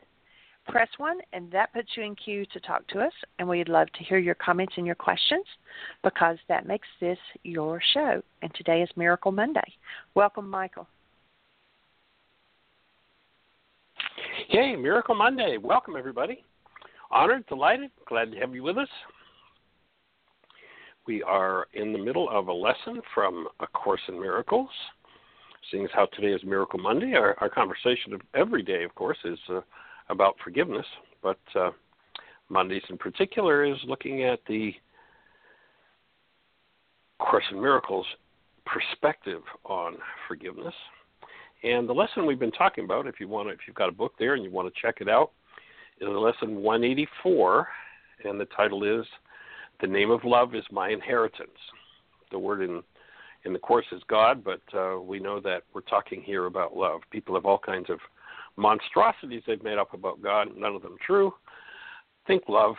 [0.67, 3.13] Press 1, and that puts you in queue to talk to us.
[3.39, 5.45] And we'd love to hear your comments and your questions
[6.03, 8.21] because that makes this your show.
[8.41, 9.73] And today is Miracle Monday.
[10.13, 10.87] Welcome, Michael.
[14.49, 15.57] Hey, Miracle Monday.
[15.57, 16.43] Welcome, everybody.
[17.11, 18.89] Honored, delighted, glad to have you with us.
[21.07, 24.69] We are in the middle of a lesson from A Course in Miracles.
[25.71, 29.17] Seeing as how today is Miracle Monday, our, our conversation of every day, of course,
[29.23, 29.61] is uh,
[30.09, 30.85] about forgiveness,
[31.21, 31.71] but uh,
[32.49, 34.73] Mondays in particular is looking at the
[37.19, 38.05] Course in Miracles
[38.65, 39.95] perspective on
[40.27, 40.73] forgiveness.
[41.63, 44.13] And the lesson we've been talking about, if you want, if you've got a book
[44.19, 45.31] there and you want to check it out,
[45.99, 47.67] is lesson 184,
[48.25, 49.05] and the title is
[49.81, 51.49] "The Name of Love Is My Inheritance."
[52.31, 52.83] The word in
[53.45, 57.01] in the course is God, but uh, we know that we're talking here about love.
[57.11, 57.99] People have all kinds of
[58.57, 61.33] monstrosities they've made up about God, none of them true.
[62.25, 62.75] Think love.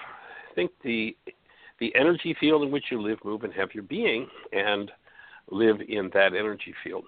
[0.55, 1.17] Think the
[1.81, 4.91] the energy field in which you live, move, and have your being, and
[5.51, 7.05] live in that energy field.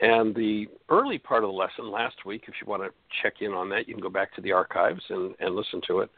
[0.00, 2.90] And the early part of the lesson last week, if you want to
[3.22, 6.00] check in on that, you can go back to the archives and, and listen to
[6.00, 6.10] it.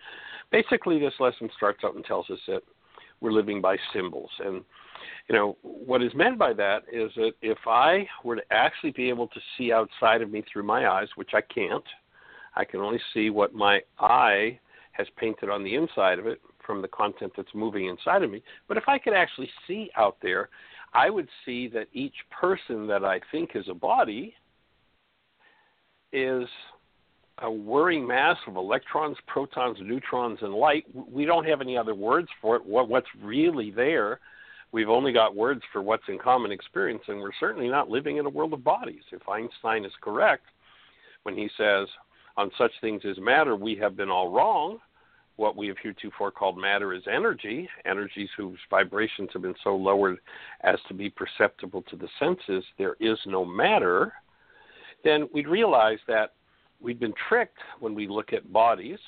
[0.51, 2.63] Basically, this lesson starts out and tells us that
[3.21, 4.31] we're living by symbols.
[4.45, 4.63] And,
[5.29, 9.09] you know, what is meant by that is that if I were to actually be
[9.09, 11.85] able to see outside of me through my eyes, which I can't,
[12.57, 14.59] I can only see what my eye
[14.93, 18.43] has painted on the inside of it from the content that's moving inside of me.
[18.67, 20.49] But if I could actually see out there,
[20.93, 24.35] I would see that each person that I think is a body
[26.13, 26.49] is
[27.41, 30.85] a whirring mass of electrons, protons, neutrons, and light.
[30.93, 32.63] We don't have any other words for it.
[32.65, 34.19] What's really there?
[34.71, 38.27] We've only got words for what's in common experience, and we're certainly not living in
[38.27, 39.03] a world of bodies.
[39.13, 40.45] If Einstein is correct
[41.23, 41.89] when he says,
[42.37, 44.79] on such things as matter, we have been all wrong,
[45.37, 50.19] what we have heretofore called matter is energy, energies whose vibrations have been so lowered
[50.63, 54.13] as to be perceptible to the senses, there is no matter,
[55.05, 56.35] then we'd realize that
[56.81, 58.99] we've been tricked when we look at bodies.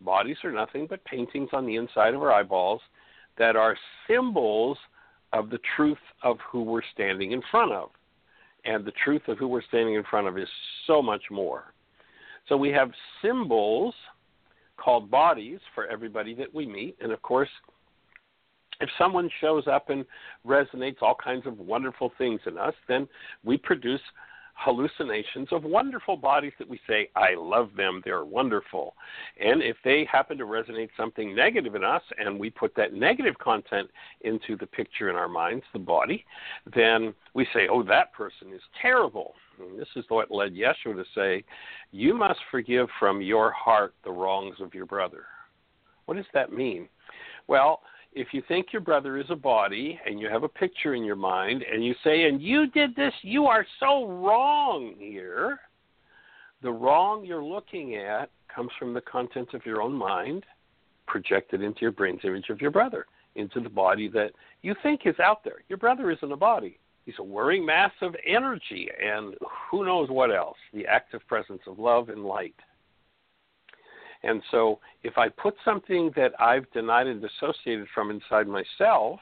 [0.00, 2.80] Bodies are nothing but paintings on the inside of our eyeballs
[3.36, 3.76] that are
[4.08, 4.78] symbols
[5.34, 7.90] of the truth of who we're standing in front of.
[8.64, 10.48] And the truth of who we're standing in front of is
[10.86, 11.74] so much more.
[12.48, 12.90] So we have
[13.20, 13.94] symbols
[14.76, 16.96] called bodies for everybody that we meet.
[17.00, 17.48] And of course,
[18.80, 20.04] if someone shows up and
[20.46, 23.06] resonates all kinds of wonderful things in us, then
[23.44, 24.00] we produce
[24.54, 28.94] hallucinations of wonderful bodies that we say, I love them, they're wonderful.
[29.40, 33.38] And if they happen to resonate something negative in us and we put that negative
[33.38, 33.90] content
[34.22, 36.24] into the picture in our minds, the body,
[36.74, 39.34] then we say, oh, that person is terrible.
[39.58, 41.44] And this is what led Yeshua to say,
[41.92, 45.24] You must forgive from your heart the wrongs of your brother.
[46.06, 46.88] What does that mean?
[47.46, 47.80] Well,
[48.14, 51.16] if you think your brother is a body and you have a picture in your
[51.16, 55.60] mind and you say, and you did this, you are so wrong here,
[56.62, 60.44] the wrong you're looking at comes from the content of your own mind
[61.06, 64.30] projected into your brain's image of your brother, into the body that
[64.62, 65.62] you think is out there.
[65.68, 66.78] Your brother isn't a body.
[67.04, 69.34] He's a whirring mass of energy and
[69.70, 72.54] who knows what else, the active presence of love and light.
[74.24, 79.20] And so if I put something that I've denied and dissociated from inside myself,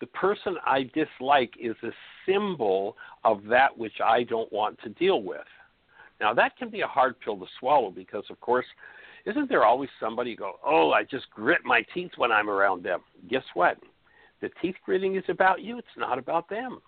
[0.00, 1.90] the person I dislike is a
[2.26, 5.46] symbol of that which I don't want to deal with.
[6.20, 8.66] Now, that can be a hard pill to swallow because, of course,
[9.26, 13.00] isn't there always somebody go, oh, I just grit my teeth when I'm around them?
[13.28, 13.78] Guess what?
[14.40, 16.80] The teeth gritting is about you, it's not about them.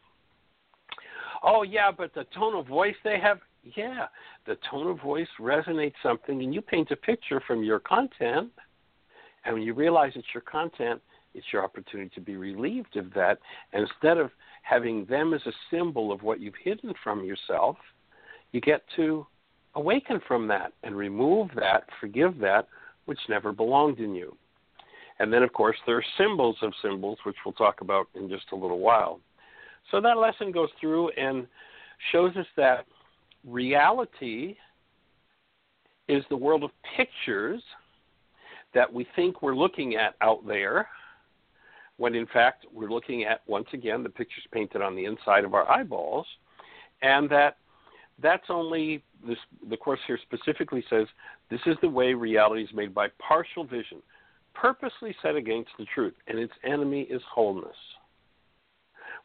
[1.43, 3.39] Oh, yeah, but the tone of voice they have,
[3.75, 4.07] yeah,
[4.47, 8.51] the tone of voice resonates something, and you paint a picture from your content.
[9.45, 11.01] And when you realize it's your content,
[11.35, 13.39] it's your opportunity to be relieved of that.
[13.73, 14.31] And instead of
[14.63, 17.77] having them as a symbol of what you've hidden from yourself,
[18.53, 19.27] you get to
[19.75, 22.69] awaken from that and remove that, forgive that,
[23.05, 24.37] which never belonged in you.
[25.19, 28.47] And then, of course, there are symbols of symbols, which we'll talk about in just
[28.53, 29.21] a little while.
[29.91, 31.47] So that lesson goes through and
[32.13, 32.87] shows us that
[33.47, 34.57] reality
[36.09, 37.63] is the world of pictures
[38.75, 40.89] that we think we're looking at out there,
[41.97, 45.55] when in fact we're looking at, once again, the pictures painted on the inside of
[45.55, 46.27] our eyeballs,
[47.03, 47.57] and that
[48.23, 49.39] that's only this,
[49.69, 51.07] the course here specifically says
[51.51, 54.03] this is the way reality is made by partial vision,
[54.55, 57.77] purposely set against the truth, and its enemy is wholeness.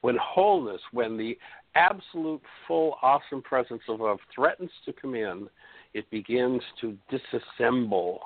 [0.01, 1.37] When wholeness, when the
[1.75, 5.47] absolute, full, awesome presence of love threatens to come in,
[5.93, 8.19] it begins to disassemble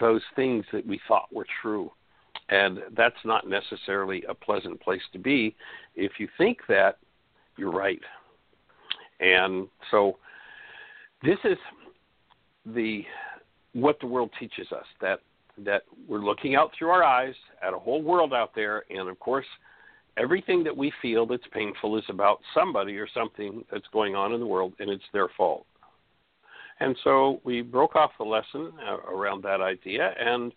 [0.00, 1.90] those things that we thought were true.
[2.50, 5.54] And that's not necessarily a pleasant place to be.
[5.94, 6.98] If you think that,
[7.56, 8.00] you're right.
[9.20, 10.16] And so
[11.22, 11.58] this is
[12.64, 13.04] the
[13.72, 15.20] what the world teaches us that
[15.64, 19.18] that we're looking out through our eyes at a whole world out there and of
[19.18, 19.46] course
[20.18, 24.40] everything that we feel that's painful is about somebody or something that's going on in
[24.40, 25.66] the world and it's their fault.
[26.80, 30.52] And so we broke off the lesson uh, around that idea and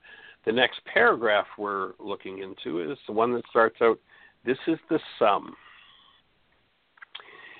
[0.46, 4.00] the next paragraph we're looking into is the one that starts out
[4.46, 5.56] this is the sum.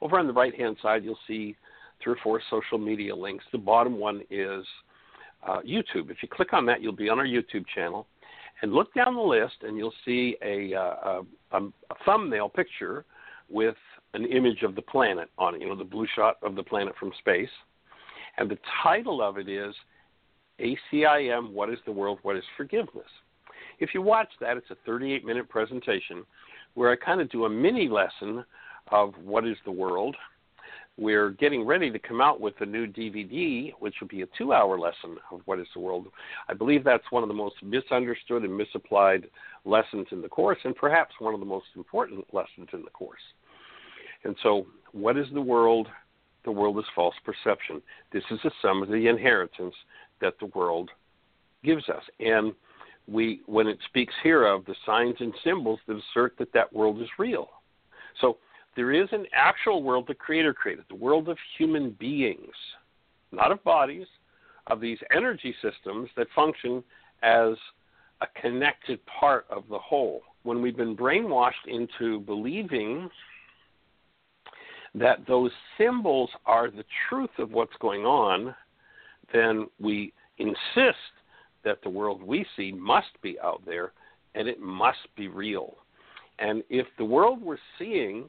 [0.00, 1.54] over on the right hand side, you'll see
[2.02, 3.44] three or four social media links.
[3.52, 4.64] The bottom one is
[5.46, 6.10] uh, YouTube.
[6.10, 8.06] If you click on that, you'll be on our YouTube channel.
[8.62, 13.04] And look down the list, and you'll see a, uh, a, a thumbnail picture
[13.48, 13.76] with
[14.14, 16.94] an image of the planet on it, you know, the blue shot of the planet
[16.98, 17.50] from space.
[18.36, 19.74] And the title of it is
[20.60, 22.18] ACIM What is the World?
[22.22, 23.06] What is Forgiveness?
[23.78, 26.24] If you watch that, it's a 38 minute presentation
[26.74, 28.44] where I kind of do a mini lesson
[28.90, 30.16] of what is the world.
[30.96, 34.52] We're getting ready to come out with a new DVD, which will be a two
[34.52, 36.08] hour lesson of what is the world.
[36.48, 39.28] I believe that's one of the most misunderstood and misapplied
[39.64, 43.20] lessons in the Course, and perhaps one of the most important lessons in the Course.
[44.24, 45.86] And so, what is the world?
[46.48, 47.82] the world is false perception.
[48.10, 49.74] This is a sum of the inheritance
[50.22, 50.90] that the world
[51.62, 52.02] gives us.
[52.20, 52.54] And
[53.08, 57.00] we, when it speaks here of the signs and symbols that assert that that world
[57.00, 57.48] is real.
[58.20, 58.38] So
[58.76, 62.54] there is an actual world the Creator created, the world of human beings,
[63.32, 64.06] not of bodies,
[64.66, 66.84] of these energy systems that function
[67.22, 67.54] as
[68.20, 70.22] a connected part of the whole.
[70.42, 73.08] When we've been brainwashed into believing
[74.94, 78.54] that those symbols are the truth of what's going on,
[79.32, 80.96] then we insist
[81.64, 83.92] that the world we see must be out there
[84.34, 85.76] and it must be real.
[86.38, 88.28] And if the world we're seeing,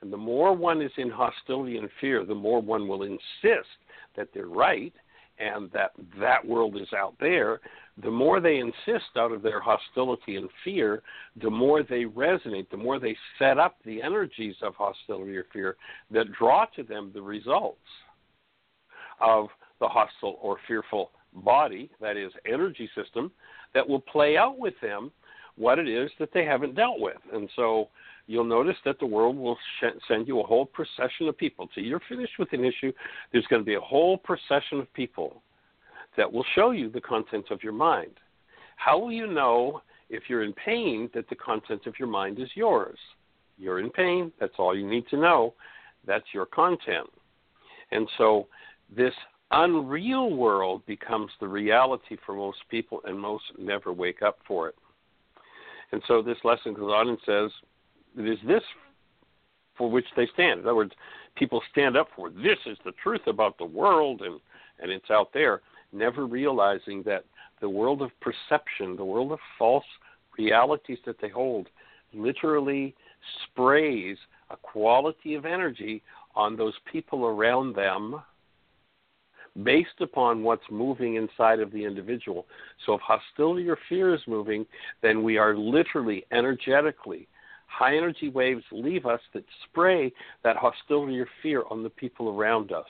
[0.00, 3.68] and the more one is in hostility and fear, the more one will insist
[4.16, 4.92] that they're right
[5.38, 7.60] and that that world is out there,
[8.02, 11.02] the more they insist out of their hostility and fear,
[11.40, 15.76] the more they resonate, the more they set up the energies of hostility or fear
[16.10, 17.78] that draw to them the results
[19.20, 19.48] of
[19.80, 23.30] the hostile or fearful body, that is, energy system,
[23.74, 25.10] that will play out with them
[25.56, 27.18] what it is that they haven't dealt with.
[27.32, 27.88] And so
[28.26, 31.68] you'll notice that the world will sh- send you a whole procession of people.
[31.74, 32.92] So you're finished with an issue,
[33.32, 35.42] there's going to be a whole procession of people
[36.16, 38.12] that will show you the contents of your mind.
[38.76, 42.48] How will you know if you're in pain that the contents of your mind is
[42.54, 42.98] yours?
[43.56, 45.54] You're in pain, that's all you need to know.
[46.06, 47.08] that's your content.
[47.90, 48.46] And so
[48.94, 49.12] this
[49.50, 54.74] unreal world becomes the reality for most people, and most never wake up for it.
[55.92, 57.50] And so this lesson goes on and says,
[58.18, 58.62] it is this
[59.76, 60.60] for which they stand.
[60.60, 60.92] In other words,
[61.36, 64.40] people stand up for this is the truth about the world, and,
[64.80, 65.62] and it's out there,
[65.92, 67.24] never realizing that
[67.60, 69.84] the world of perception, the world of false
[70.36, 71.68] realities that they hold,
[72.12, 72.94] literally
[73.44, 74.16] sprays
[74.50, 76.02] a quality of energy
[76.34, 78.22] on those people around them
[79.62, 82.46] based upon what's moving inside of the individual.
[82.86, 84.66] So if hostility or fear is moving,
[85.02, 87.28] then we are literally energetically
[87.68, 90.12] high energy waves leave us that spray
[90.42, 92.86] that hostility or fear on the people around us.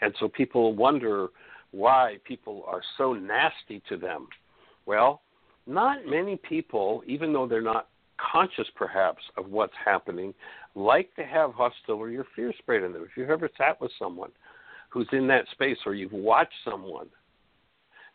[0.00, 1.28] And so people wonder
[1.72, 4.28] why people are so nasty to them.
[4.86, 5.22] Well,
[5.66, 7.88] not many people, even though they're not
[8.32, 10.32] conscious perhaps of what's happening,
[10.74, 13.02] like to have hostility or fear sprayed on them.
[13.02, 14.30] If you've ever sat with someone
[14.88, 17.08] who's in that space or you've watched someone,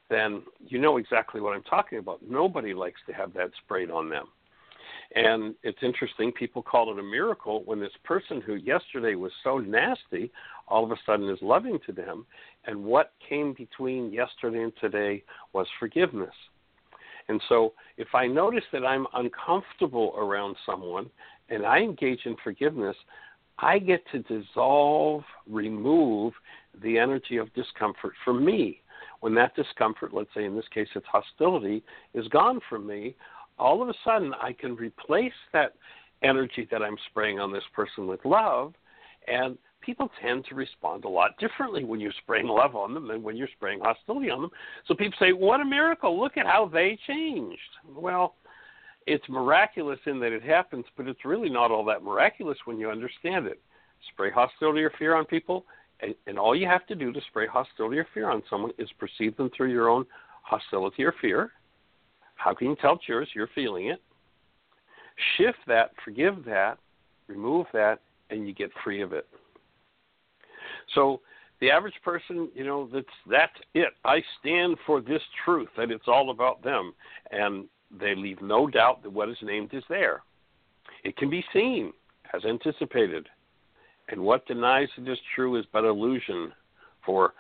[0.10, 2.22] then you know exactly what I'm talking about.
[2.27, 4.25] Nobody likes to have that sprayed on them.
[5.15, 9.60] And it's interesting, people call it a miracle when this person who yesterday was so
[9.60, 10.32] nasty
[10.68, 12.25] all of a sudden is loving to them.
[12.65, 16.34] And what came between yesterday and today was forgiveness.
[17.30, 21.10] And so if I notice that I'm uncomfortable around someone
[21.50, 22.96] and I engage in forgiveness,
[23.60, 26.34] I get to dissolve, remove
[26.82, 28.82] the energy of discomfort from me.
[29.20, 33.15] When that discomfort, let's say in this case it's hostility, is gone from me,
[33.58, 35.75] all of a sudden I can replace that
[36.24, 38.74] energy that I'm spraying on this person with love,
[39.27, 43.22] and people tend to respond a lot differently when you're spraying love on them than
[43.22, 44.51] when you're spraying hostility on them.
[44.88, 46.20] So people say, What a miracle!
[46.20, 47.60] Look at how they changed.
[47.88, 48.36] Well,
[49.06, 52.89] it's miraculous in that it happens, but it's really not all that miraculous when you
[52.89, 53.62] understand it.
[54.12, 55.65] Spray hostility or fear on people,
[56.03, 58.89] and, and all you have to do to spray hostility or fear on someone is
[59.00, 60.05] perceive them through your own
[60.43, 61.51] hostility or fear
[62.43, 63.29] how can you tell it's yours?
[63.33, 64.01] You're feeling it.
[65.38, 66.77] Shift that, forgive that,
[67.27, 69.27] remove that, and you get free of it.
[70.93, 71.22] So
[71.62, 73.93] the average person, you know, that's that's it.
[74.03, 76.93] I stand for this truth that it's all about them,
[77.31, 77.65] and
[77.98, 80.24] they leave no doubt that what is named is there.
[81.03, 81.93] It can be seen
[82.33, 83.29] as anticipated,
[84.13, 86.53] and what denies it is true is but illusion.
[87.03, 87.34] For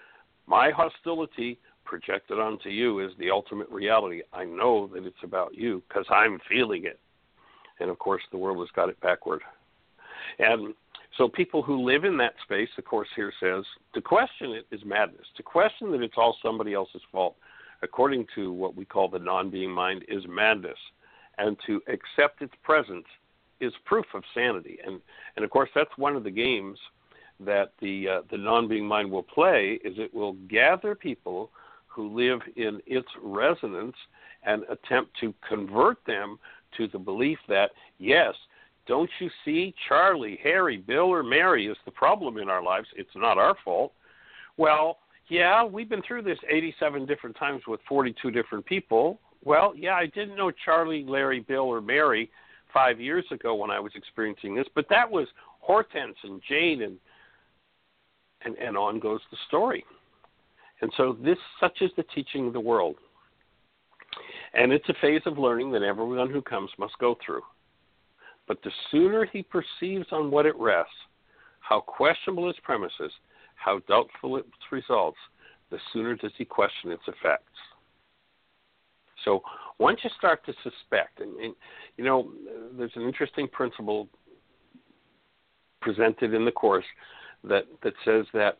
[0.47, 4.23] my hostility projected onto you is the ultimate reality.
[4.33, 6.99] I know that it's about you because I'm feeling it.
[7.79, 9.41] And of course, the world has got it backward.
[10.39, 10.73] And
[11.15, 13.63] so, people who live in that space, the Course here says,
[13.93, 15.27] to question it is madness.
[15.37, 17.35] To question that it's all somebody else's fault,
[17.83, 20.79] according to what we call the non being mind, is madness.
[21.37, 23.05] And to accept its presence
[23.63, 24.77] is proof of sanity.
[24.85, 24.99] And,
[25.35, 26.77] and of course, that's one of the games
[27.39, 31.49] that the, uh, the non being mind will play is it will gather people
[31.87, 33.95] who live in its resonance
[34.45, 36.37] and attempt to convert them
[36.77, 38.33] to the belief that, yes,
[38.87, 42.87] don't you see, Charlie, Harry, Bill, or Mary is the problem in our lives.
[42.95, 43.93] It's not our fault.
[44.57, 44.97] Well,
[45.29, 49.19] yeah, we've been through this 87 different times with 42 different people.
[49.43, 52.29] Well, yeah, I didn't know Charlie, Larry, Bill, or Mary
[52.73, 55.27] five years ago when I was experiencing this, but that was
[55.59, 56.97] Hortense and Jane, and
[58.45, 59.85] and, and on goes the story.
[60.81, 62.95] And so this such is the teaching of the world.
[64.53, 67.41] And it's a phase of learning that everyone who comes must go through.
[68.47, 70.91] But the sooner he perceives on what it rests,
[71.61, 73.11] how questionable its premises,
[73.55, 75.17] how doubtful its results,
[75.71, 77.45] the sooner does he question its effects.
[79.25, 79.41] So
[79.79, 81.55] once you start to suspect, and, and
[81.97, 82.31] you know,
[82.77, 84.07] there's an interesting principle
[85.81, 86.85] presented in the course
[87.43, 88.59] that, that says that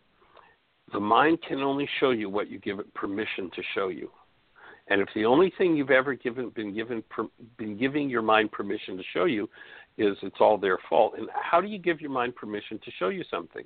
[0.92, 4.10] the mind can only show you what you give it permission to show you.
[4.90, 7.26] And if the only thing you've ever given been given per,
[7.58, 9.50] been giving your mind permission to show you
[9.98, 11.14] is it's all their fault.
[11.18, 13.64] And how do you give your mind permission to show you something?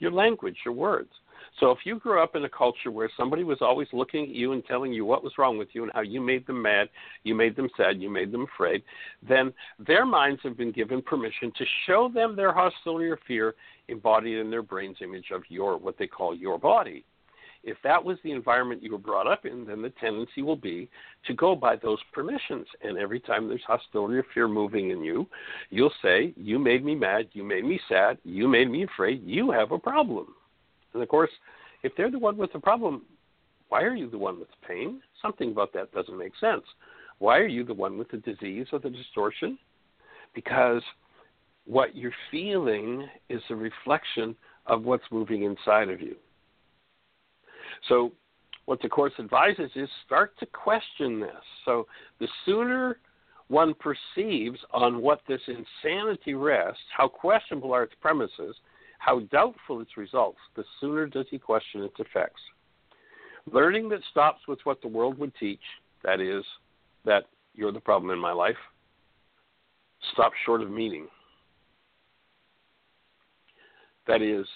[0.00, 1.10] Your language, your words.
[1.58, 4.52] So if you grew up in a culture where somebody was always looking at you
[4.52, 6.88] and telling you what was wrong with you and how you made them mad,
[7.24, 8.82] you made them sad, you made them afraid,
[9.26, 9.52] then
[9.86, 13.54] their minds have been given permission to show them their hostility or fear
[13.88, 17.04] embodied in their brain's image of your what they call your body.
[17.62, 20.88] If that was the environment you were brought up in, then the tendency will be
[21.26, 22.66] to go by those permissions.
[22.82, 25.26] And every time there's hostility or fear moving in you,
[25.68, 29.50] you'll say, You made me mad, you made me sad, you made me afraid, you
[29.50, 30.34] have a problem.
[30.94, 31.30] And of course,
[31.82, 33.02] if they're the one with the problem,
[33.68, 35.00] why are you the one with the pain?
[35.22, 36.64] Something about that doesn't make sense.
[37.18, 39.58] Why are you the one with the disease or the distortion?
[40.34, 40.82] Because
[41.66, 44.34] what you're feeling is a reflection
[44.66, 46.16] of what's moving inside of you.
[47.88, 48.12] So,
[48.66, 51.30] what the Course advises is start to question this.
[51.64, 51.86] So,
[52.18, 52.98] the sooner
[53.48, 58.54] one perceives on what this insanity rests, how questionable are its premises,
[59.00, 62.40] how doubtful its results, the sooner does he question its effects.
[63.50, 65.62] Learning that stops with what the world would teach,
[66.04, 66.44] that is,
[67.06, 68.58] that you're the problem in my life,
[70.12, 71.08] stops short of meaning.
[74.06, 74.46] That is,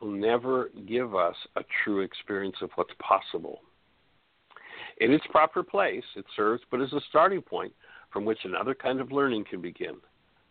[0.00, 3.60] will never give us a true experience of what's possible.
[4.98, 7.72] In its proper place, it serves but as a starting point
[8.12, 9.94] from which another kind of learning can begin.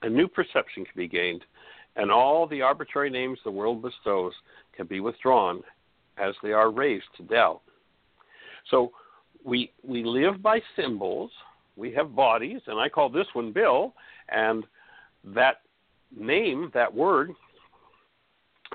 [0.03, 1.43] A new perception can be gained,
[1.95, 4.33] and all the arbitrary names the world bestows
[4.75, 5.61] can be withdrawn
[6.17, 7.61] as they are raised to doubt.
[8.69, 8.91] So
[9.43, 11.31] we we live by symbols.
[11.75, 13.93] We have bodies, and I call this one Bill,
[14.29, 14.63] and
[15.23, 15.57] that
[16.17, 17.31] name, that word,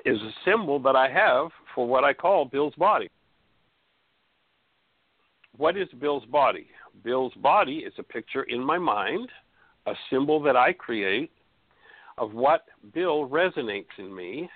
[0.05, 3.09] is a symbol that I have for what I call Bill's body.
[5.57, 6.67] What is Bill's body?
[7.03, 9.29] Bill's body is a picture in my mind,
[9.87, 11.31] a symbol that I create
[12.19, 12.65] of what
[12.95, 14.49] Bill resonates in me.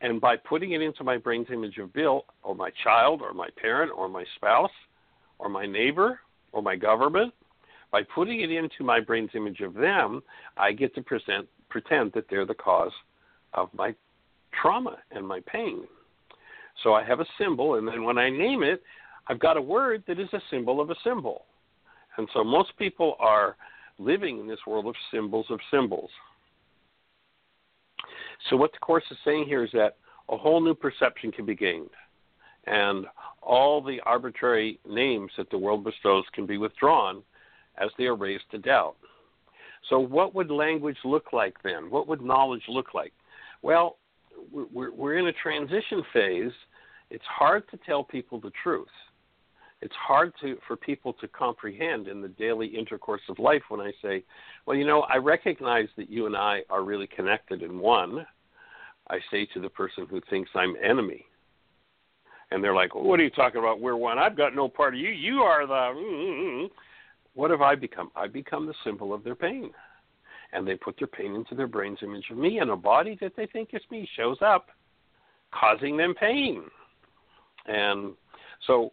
[0.00, 3.48] And by putting it into my brain's image of Bill, or my child, or my
[3.60, 4.70] parent, or my spouse,
[5.38, 6.20] or my neighbor,
[6.52, 7.32] or my government,
[7.90, 10.22] by putting it into my brain's image of them,
[10.56, 12.92] I get to present, pretend that they're the cause
[13.54, 13.94] of my
[14.60, 15.84] trauma and my pain.
[16.82, 18.82] So I have a symbol, and then when I name it,
[19.28, 21.46] I've got a word that is a symbol of a symbol.
[22.18, 23.56] And so most people are
[23.98, 26.10] living in this world of symbols of symbols.
[28.50, 29.96] So what the Course is saying here is that
[30.28, 31.90] a whole new perception can be gained.
[32.66, 33.06] And
[33.42, 37.22] all the arbitrary names that the world bestows can be withdrawn
[37.78, 38.96] as they are raised to doubt.
[39.88, 41.90] So, what would language look like then?
[41.90, 43.12] What would knowledge look like?
[43.62, 43.98] Well,
[44.52, 46.52] we're, in a transition phase.
[47.10, 48.88] It's hard to tell people the truth.
[49.80, 53.92] It's hard to, for people to comprehend in the daily intercourse of life when I
[54.02, 54.24] say,
[54.64, 58.26] well, you know, I recognize that you and I are really connected in one.
[59.08, 61.24] I say to the person who thinks I'm enemy.
[62.50, 63.80] And they're like, well, what are you talking about?
[63.80, 64.18] We're one.
[64.18, 65.08] I've got no part of you.
[65.08, 65.72] You are the.
[65.72, 66.66] Mm-hmm.
[67.34, 68.10] What have I become?
[68.16, 69.70] I become the symbol of their pain
[70.52, 73.32] and they put their pain into their brain's image of me, and a body that
[73.36, 74.68] they think is me shows up,
[75.52, 76.62] causing them pain.
[77.66, 78.14] And
[78.66, 78.92] so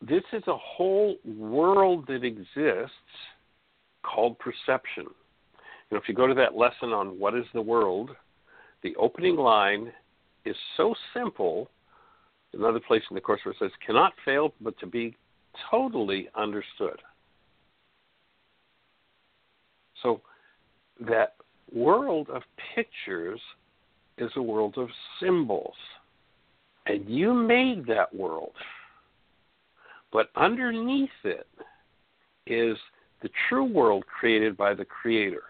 [0.00, 2.92] this is a whole world that exists
[4.02, 5.06] called perception.
[5.90, 8.10] You know, if you go to that lesson on what is the world,
[8.84, 9.40] the opening hmm.
[9.40, 9.92] line
[10.44, 11.68] is so simple.
[12.52, 15.16] Another place in the course where it says, cannot fail but to be
[15.68, 17.00] totally understood.
[20.02, 20.20] So
[21.00, 21.34] that
[21.74, 22.42] world of
[22.76, 23.40] pictures
[24.18, 24.88] is a world of
[25.20, 25.74] symbols.
[26.86, 28.52] And you made that world.
[30.12, 31.48] But underneath it
[32.46, 32.76] is
[33.22, 35.42] the true world created by the Creator.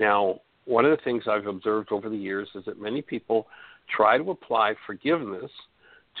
[0.00, 3.46] Now, one of the things I've observed over the years is that many people
[3.94, 5.50] try to apply forgiveness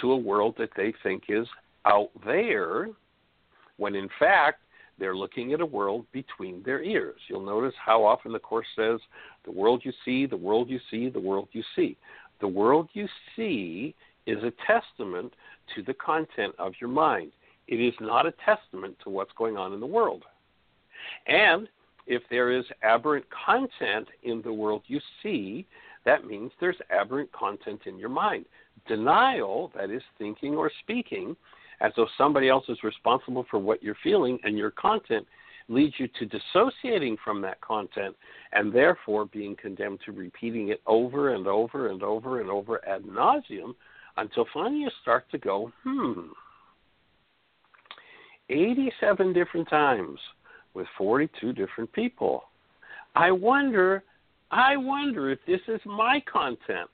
[0.00, 1.46] to a world that they think is
[1.84, 2.88] out there,
[3.76, 4.60] when in fact,
[4.98, 7.18] they're looking at a world between their ears.
[7.28, 9.00] You'll notice how often the Course says,
[9.44, 11.96] the world you see, the world you see, the world you see.
[12.40, 13.94] The world you see
[14.26, 15.32] is a testament
[15.74, 17.32] to the content of your mind.
[17.68, 20.24] It is not a testament to what's going on in the world.
[21.26, 21.68] And
[22.12, 25.66] if there is aberrant content in the world you see,
[26.04, 28.44] that means there's aberrant content in your mind.
[28.86, 31.34] Denial, that is thinking or speaking,
[31.80, 35.26] as though somebody else is responsible for what you're feeling and your content
[35.68, 38.14] leads you to dissociating from that content
[38.52, 43.04] and therefore being condemned to repeating it over and over and over and over ad
[43.04, 43.74] nauseum
[44.18, 46.26] until finally you start to go, hmm,
[48.50, 50.18] 87 different times
[50.74, 52.44] with 42 different people.
[53.14, 54.02] I wonder,
[54.50, 56.88] I wonder if this is my content.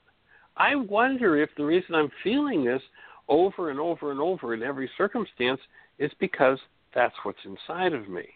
[0.57, 2.81] I wonder if the reason I'm feeling this
[3.29, 5.61] over and over and over in every circumstance
[5.99, 6.59] is because
[6.93, 8.27] that's what's inside of me.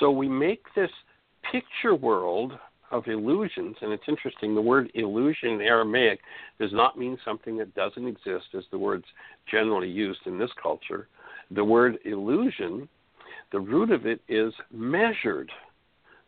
[0.00, 0.90] So we make this
[1.52, 2.52] picture world
[2.90, 6.20] of illusions, and it's interesting, the word illusion in Aramaic
[6.60, 9.04] does not mean something that doesn't exist as the word's
[9.50, 11.08] generally used in this culture.
[11.50, 12.88] The word illusion,
[13.52, 15.50] the root of it is measured.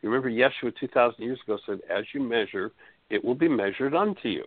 [0.02, 2.72] You remember Yeshua 2,000 years ago said, As you measure,
[3.10, 4.44] it will be measured unto you.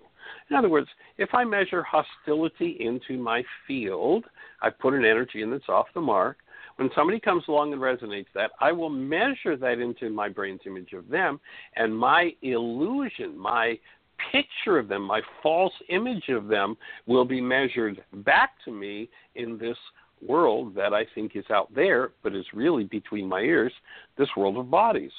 [0.49, 4.25] In other words, if I measure hostility into my field,
[4.62, 6.38] I put an energy in that's off the mark.
[6.75, 10.93] when somebody comes along and resonates that, I will measure that into my brain's image
[10.93, 11.39] of them,
[11.75, 13.77] and my illusion, my
[14.32, 19.58] picture of them, my false image of them, will be measured back to me in
[19.58, 19.77] this
[20.25, 23.73] world that I think is out there, but is really between my ears,
[24.17, 25.12] this world of bodies.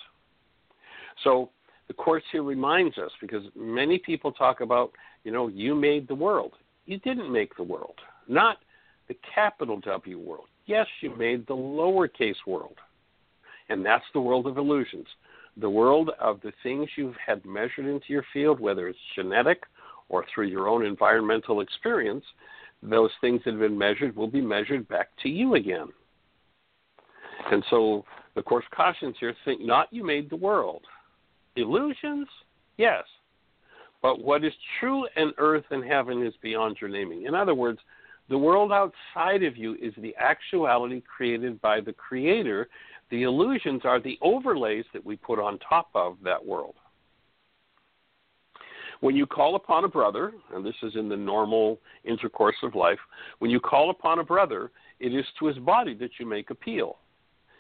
[1.25, 1.51] So
[1.89, 4.93] the Course here reminds us because many people talk about,
[5.25, 6.53] you know, you made the world.
[6.87, 7.97] You didn't make the world,
[8.29, 8.59] not
[9.09, 10.47] the capital W world.
[10.67, 12.77] Yes, you made the lowercase world.
[13.69, 15.07] And that's the world of illusions.
[15.57, 19.63] The world of the things you've had measured into your field, whether it's genetic
[20.09, 22.25] or through your own environmental experience,
[22.83, 25.89] those things that have been measured will be measured back to you again.
[27.51, 30.83] And so the Course cautions here think not you made the world.
[31.57, 32.29] Illusions?
[32.77, 33.05] Yes.
[34.03, 37.25] But what is true in earth and heaven is beyond your naming.
[37.25, 37.79] In other words,
[38.29, 42.69] the world outside of you is the actuality created by the Creator.
[43.11, 46.77] The illusions are the overlays that we put on top of that world.
[49.01, 52.99] When you call upon a brother, and this is in the normal intercourse of life,
[53.39, 56.99] when you call upon a brother, it is to his body that you make appeal.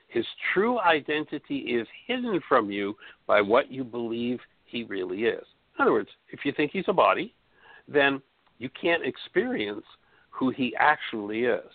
[0.08, 5.44] His true identity is hidden from you by what you believe he really is.
[5.78, 7.34] In other words, if you think he's a body,
[7.88, 8.20] then
[8.58, 9.84] you can't experience
[10.30, 11.70] who he actually is.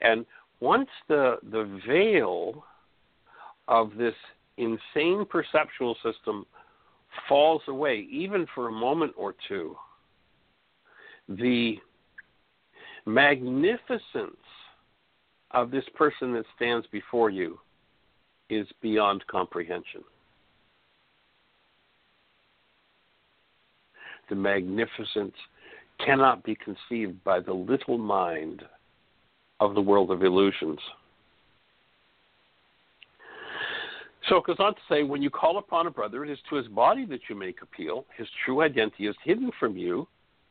[0.00, 0.24] And
[0.60, 2.64] once the the veil
[3.68, 4.14] of this
[4.56, 6.46] insane perceptual system
[7.28, 9.76] falls away, even for a moment or two,
[11.28, 11.76] the
[13.04, 14.36] magnificence
[15.52, 17.58] of this person that stands before you
[18.50, 20.02] is beyond comprehension.
[24.28, 25.34] The magnificence
[26.04, 28.62] cannot be conceived by the little mind
[29.60, 30.80] of the world of illusions.
[34.28, 36.56] So it goes on to say, when you call upon a brother, it is to
[36.56, 38.06] his body that you make appeal.
[38.16, 40.08] His true identity is hidden from you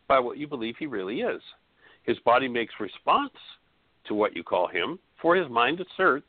[0.08, 1.42] by what you believe he really is.
[2.04, 3.34] His body makes response
[4.08, 6.26] to what you call him, for his mind asserts,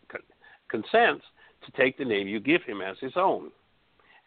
[0.68, 1.24] consents
[1.64, 3.50] to take the name you give him as his own.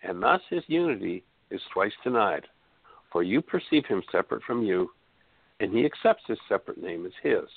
[0.04, 2.46] And thus his unity is twice denied.
[3.12, 4.92] For you perceive him separate from you,
[5.60, 7.50] and he accepts his separate name as his.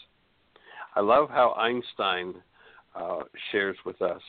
[0.97, 2.35] I love how Einstein
[2.97, 3.21] uh,
[3.51, 4.21] shares with us.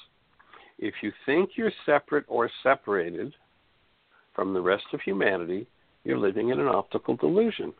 [0.79, 3.33] If you think you're separate or separated
[4.35, 5.67] from the rest of humanity,
[6.03, 7.73] you're living in an optical delusion.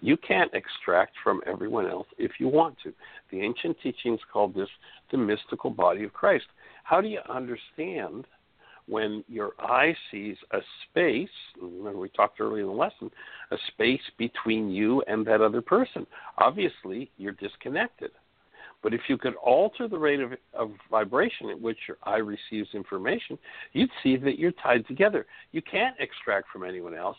[0.00, 2.92] You can't extract from everyone else if you want to.
[3.30, 4.68] The ancient teachings called this
[5.10, 6.46] the mystical body of Christ.
[6.84, 8.24] How do you understand
[8.86, 10.58] when your eye sees a
[10.88, 11.28] space,
[11.60, 13.10] remember we talked earlier in the lesson,
[13.50, 16.06] a space between you and that other person.
[16.38, 18.10] Obviously, you're disconnected.
[18.82, 22.68] But if you could alter the rate of, of vibration at which your eye receives
[22.74, 23.36] information,
[23.72, 25.26] you'd see that you're tied together.
[25.52, 27.16] You can't extract from anyone else.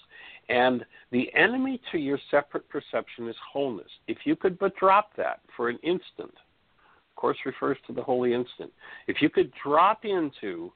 [0.47, 3.89] And the enemy to your separate perception is wholeness.
[4.07, 8.33] If you could but drop that for an instant, of course refers to the holy
[8.33, 8.71] instant.
[9.07, 10.71] If you could drop into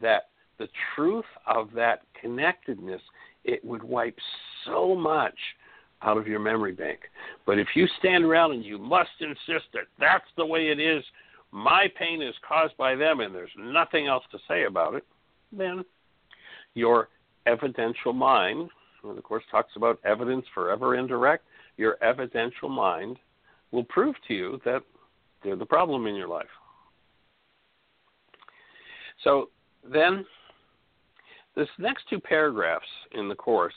[0.00, 3.02] that the truth of that connectedness,
[3.44, 4.18] it would wipe
[4.64, 5.36] so much
[6.02, 7.00] out of your memory bank.
[7.46, 11.02] But if you stand around and you must insist that that's the way it is,
[11.50, 15.04] my pain is caused by them and there's nothing else to say about it,
[15.50, 15.84] then
[16.74, 17.08] your
[17.46, 18.68] evidential mind,
[19.02, 21.44] and of course talks about evidence forever indirect,
[21.76, 23.16] your evidential mind
[23.70, 24.82] will prove to you that
[25.42, 26.46] they're the problem in your life.
[29.24, 29.48] So
[29.90, 30.24] then
[31.56, 33.74] this next two paragraphs in the course,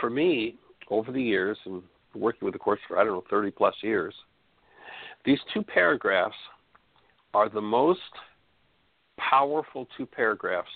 [0.00, 0.56] for me,
[0.88, 1.82] over the years, and
[2.14, 4.14] working with the course for, I don't know, 30 plus years,
[5.24, 6.34] these two paragraphs
[7.34, 8.00] are the most
[9.18, 10.70] powerful two paragraphs,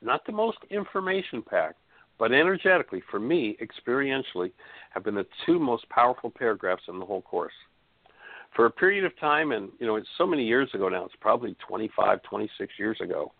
[0.00, 1.78] not the most information packed,
[2.18, 4.52] but energetically, for me, experientially,
[4.90, 7.52] have been the two most powerful paragraphs in the whole course.
[8.54, 11.14] For a period of time, and you know, it's so many years ago now, it's
[11.20, 13.32] probably 25, 26 years ago,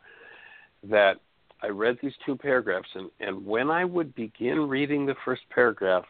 [0.85, 1.17] that
[1.63, 6.05] I read these two paragraphs, and, and when I would begin reading the first paragraph,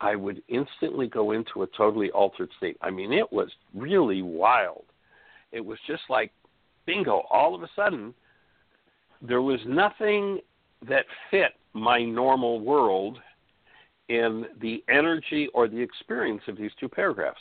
[0.00, 2.76] I would instantly go into a totally altered state.
[2.80, 4.84] I mean, it was really wild.
[5.52, 6.32] It was just like
[6.86, 7.22] bingo.
[7.30, 8.14] All of a sudden,
[9.20, 10.38] there was nothing
[10.88, 13.18] that fit my normal world
[14.08, 17.40] in the energy or the experience of these two paragraphs.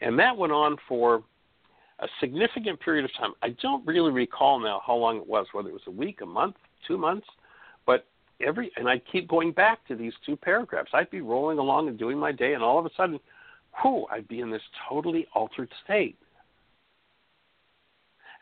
[0.00, 1.22] And that went on for
[1.98, 3.32] a significant period of time.
[3.42, 6.26] I don't really recall now how long it was, whether it was a week, a
[6.26, 6.54] month,
[6.86, 7.26] two months,
[7.86, 8.06] but
[8.40, 10.90] every and I'd keep going back to these two paragraphs.
[10.92, 13.18] I'd be rolling along and doing my day, and all of a sudden,
[13.82, 16.16] whew, I'd be in this totally altered state.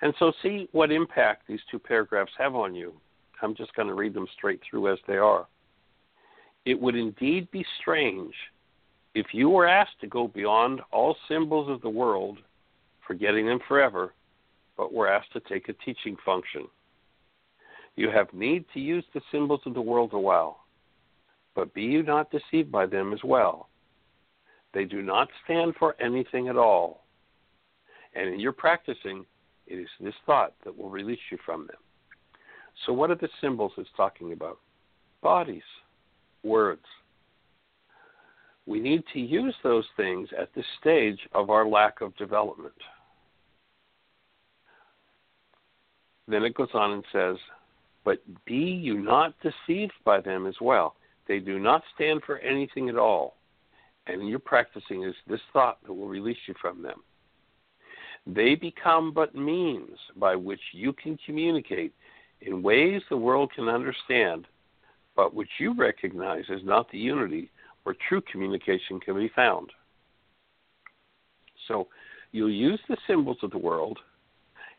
[0.02, 2.92] And so, see what impact these two paragraphs have on you.
[3.42, 5.46] I'm just going to read them straight through as they are.
[6.64, 8.34] It would indeed be strange
[9.14, 12.38] if you were asked to go beyond all symbols of the world,
[13.06, 14.12] forgetting them forever,
[14.76, 16.66] but were asked to take a teaching function.
[17.96, 20.60] You have need to use the symbols of the world while,
[21.54, 23.68] but be you not deceived by them as well.
[24.74, 27.04] They do not stand for anything at all.
[28.14, 29.24] And in your practicing,
[29.66, 31.76] it is this thought that will release you from them.
[32.84, 34.58] So, what are the symbols it's talking about?
[35.22, 35.62] Bodies,
[36.42, 36.84] words.
[38.66, 42.74] We need to use those things at this stage of our lack of development.
[46.28, 47.36] Then it goes on and says,
[48.06, 50.94] But be you not deceived by them as well.
[51.26, 53.34] They do not stand for anything at all.
[54.06, 57.02] And your practicing is this thought that will release you from them.
[58.24, 61.92] They become but means by which you can communicate
[62.42, 64.46] in ways the world can understand,
[65.16, 67.50] but which you recognize as not the unity
[67.82, 69.70] where true communication can be found.
[71.66, 71.88] So
[72.30, 73.98] you'll use the symbols of the world,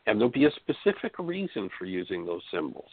[0.06, 2.88] and there'll be a specific reason for using those symbols.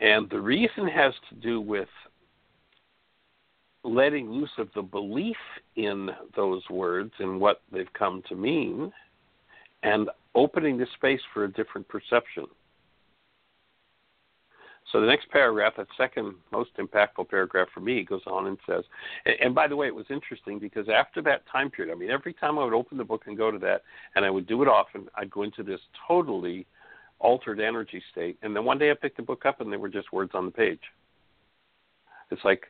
[0.00, 1.88] And the reason has to do with
[3.82, 5.36] letting loose of the belief
[5.76, 8.92] in those words and what they've come to mean,
[9.82, 12.46] and opening the space for a different perception.
[14.92, 18.84] So the next paragraph, that second most impactful paragraph for me, goes on and says,
[19.24, 22.10] and, and, by the way, it was interesting because after that time period, I mean,
[22.10, 23.82] every time I would open the book and go to that,
[24.14, 26.66] and I would do it often, I'd go into this totally
[27.18, 28.38] altered energy state.
[28.42, 30.46] And then one day I picked the book up and they were just words on
[30.46, 30.80] the page.
[32.30, 32.64] It's like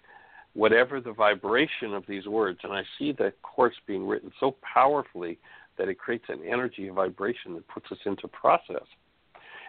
[0.54, 5.38] whatever the vibration of these words, and I see the course being written so powerfully
[5.78, 8.84] that it creates an energy, vibration that puts us into process.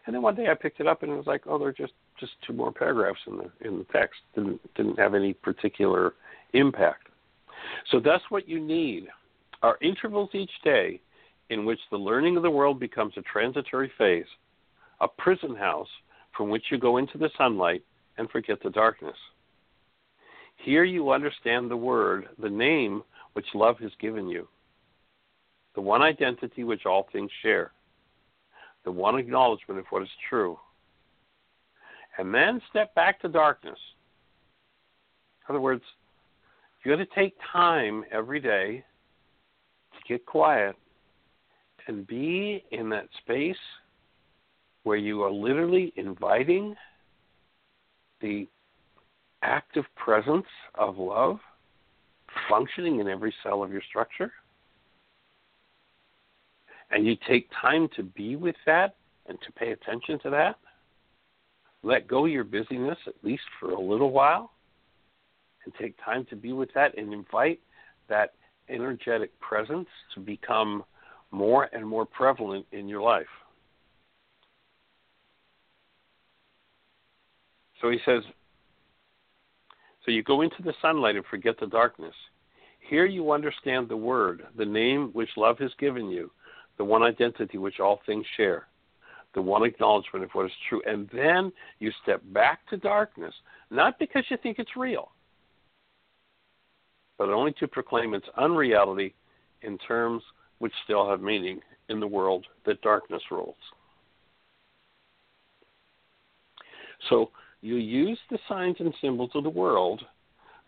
[0.06, 1.94] And then one day I picked it up and it was like, oh, they're just
[2.18, 4.20] just two more paragraphs in the in the text.
[4.36, 6.14] Didn't didn't have any particular
[6.54, 7.10] impact.
[7.92, 9.08] So that's what you need
[9.64, 11.02] are intervals each day
[11.50, 14.26] in which the learning of the world becomes a transitory phase,
[15.02, 15.88] a prison house
[16.36, 17.84] from which you go into the sunlight
[18.18, 19.16] and forget the darkness.
[20.58, 24.48] Here you understand the word, the name which love has given you,
[25.76, 27.72] the one identity which all things share,
[28.84, 30.58] the one acknowledgement of what is true,
[32.18, 33.78] and then step back to darkness.
[35.48, 35.84] In other words,
[36.84, 38.84] you got to take time every day
[39.94, 40.76] to get quiet
[41.88, 43.56] and be in that space
[44.88, 46.74] where you are literally inviting
[48.22, 48.48] the
[49.44, 50.46] active presence
[50.76, 51.40] of love
[52.50, 54.32] functioning in every cell of your structure.
[56.90, 58.96] And you take time to be with that
[59.28, 60.56] and to pay attention to that.
[61.84, 64.52] Let go your busyness, at least for a little while,
[65.66, 67.60] and take time to be with that and invite
[68.08, 68.36] that
[68.70, 70.86] energetic presence to become
[71.32, 73.28] more and more prevalent in your life.
[77.82, 78.24] So he says,
[80.04, 82.14] so you go into the sunlight and forget the darkness.
[82.80, 86.32] Here you understand the word, the name which love has given you,
[86.78, 88.68] the one identity which all things share,
[89.36, 90.82] the one acknowledgement of what is true.
[90.88, 93.34] And then you step back to darkness,
[93.70, 95.12] not because you think it's real,
[97.18, 99.14] but only to proclaim its unreality
[99.64, 100.24] in terms
[100.60, 101.60] which still have meaning
[101.90, 103.56] in the world that darkness rules.
[107.10, 110.04] So you use the signs and symbols of the world,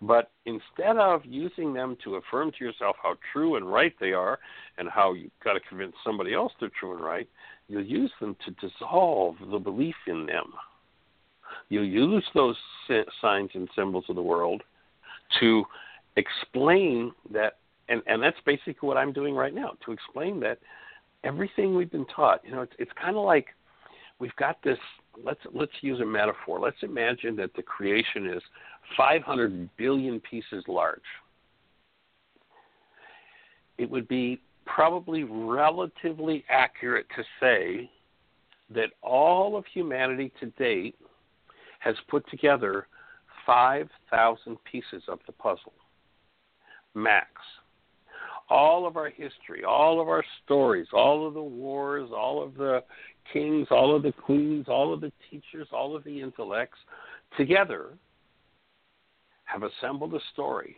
[0.02, 4.40] but instead of using them to affirm to yourself how true and right they are
[4.78, 7.28] and how you've got to convince somebody else they're true and right,
[7.68, 10.54] you'll use them to dissolve the belief in them.
[11.70, 12.56] You'll use those
[13.22, 14.64] signs and symbols of the world
[15.40, 15.66] to
[16.16, 17.58] explain that,
[17.90, 20.60] and, and that's basically what I'm doing right now, to explain that
[21.24, 23.48] everything we've been taught, you know, it's, it's kind of like
[24.20, 24.78] we've got this
[25.24, 26.60] let's let's use a metaphor.
[26.60, 28.42] Let's imagine that the creation is
[28.98, 31.02] 500 billion pieces large.
[33.78, 37.90] It would be probably relatively accurate to say
[38.74, 40.96] that all of humanity to date
[41.80, 42.88] has put together
[43.46, 45.74] 5,000 pieces of the puzzle.
[46.94, 47.30] Max.
[48.50, 52.84] All of our history, all of our stories, all of the wars, all of the
[53.32, 56.78] kings, all of the queens, all of the teachers, all of the intellects
[57.38, 57.94] together
[59.46, 60.78] have assembled a story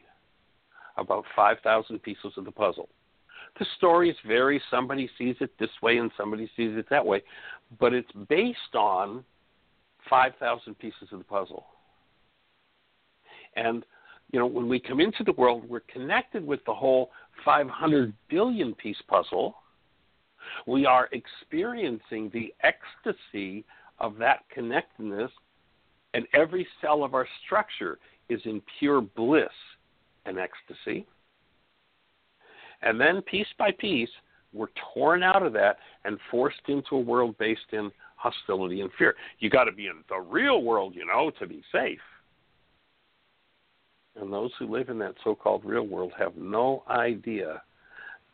[0.98, 2.90] about 5,000 pieces of the puzzle.
[3.60, 4.62] The stories vary.
[4.70, 7.22] Somebody sees it this way and somebody sees it that way,
[7.80, 9.24] but it's based on
[10.10, 11.66] 5,000 pieces of the puzzle.
[13.56, 13.84] And,
[14.32, 17.12] you know, when we come into the world, we're connected with the whole
[17.44, 19.56] 500 billion piece puzzle.
[20.68, 23.64] We are experiencing the ecstasy
[24.00, 25.32] of that connectedness,
[26.14, 28.00] and every cell of our structure
[28.30, 29.50] is in pure bliss
[30.26, 31.06] and ecstasy.
[32.82, 34.10] And then, piece by piece,
[34.54, 39.16] we're torn out of that and forced into a world based in hostility and fear.
[39.40, 42.00] You got to be in the real world, you know, to be safe.
[44.20, 47.62] And those who live in that so called real world have no idea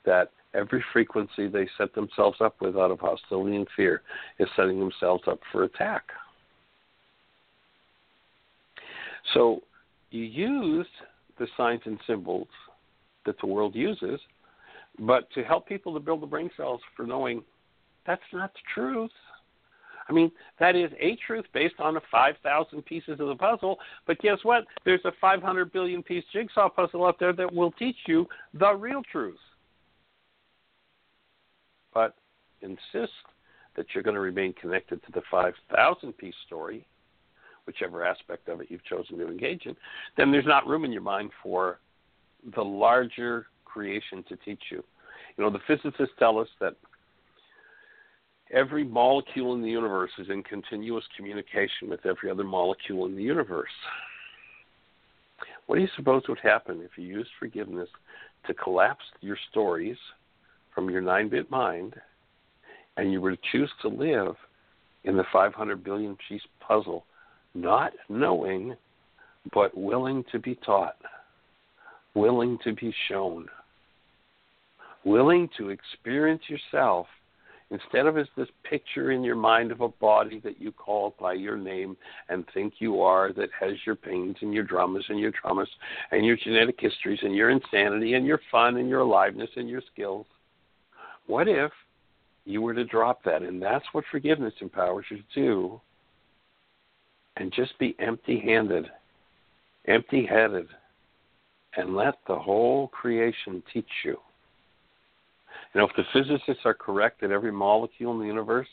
[0.06, 4.02] that every frequency they set themselves up with out of hostility and fear
[4.40, 6.04] is setting themselves up for attack.
[9.34, 9.62] So
[10.12, 10.88] you use
[11.38, 12.48] the signs and symbols
[13.26, 14.20] that the world uses,
[15.00, 17.44] but to help people to build the brain cells for knowing
[18.06, 19.12] that's not the truth.
[20.10, 24.18] I mean, that is a truth based on a 5,000 pieces of the puzzle, but
[24.20, 24.66] guess what?
[24.86, 29.02] There's a 500 billion piece jigsaw puzzle out there that will teach you the real
[29.12, 29.38] truth.
[31.94, 32.16] But
[32.62, 33.14] insist
[33.76, 36.86] that you're going to remain connected to the 5,000 piece story,
[37.66, 39.76] whichever aspect of it you've chosen to engage in,
[40.18, 41.80] then there's not room in your mind for
[42.56, 44.84] the larger creation to teach you.
[45.38, 46.76] You know, the physicists tell us that
[48.52, 53.24] every molecule in the universe is in continuous communication with every other molecule in the
[53.24, 53.70] universe.
[55.68, 57.90] What do you suppose would happen if you used forgiveness
[58.48, 59.98] to collapse your stories
[60.74, 61.96] from your nine bit mind
[62.98, 64.36] and you were to choose to live
[65.04, 67.06] in the 500 billion piece puzzle,
[67.54, 68.76] not knowing,
[69.54, 70.98] but willing to be taught,
[72.14, 73.48] willing to be shown,
[75.06, 77.08] willing to experience yourself
[77.70, 81.34] instead of as this picture in your mind of a body that you call by
[81.34, 81.98] your name
[82.30, 85.68] and think you are that has your pains and your dramas and your traumas
[86.12, 89.82] and your genetic histories and your insanity and your fun and your aliveness and your
[89.92, 90.26] skills.
[91.28, 91.72] What if
[92.48, 93.42] you were to drop that?
[93.42, 95.82] And that's what forgiveness empowers you to do.
[97.36, 98.86] And just be empty handed,
[99.88, 100.68] empty headed,
[101.76, 104.18] and let the whole creation teach you.
[105.74, 108.68] You know, if the physicists are correct that every molecule in the universe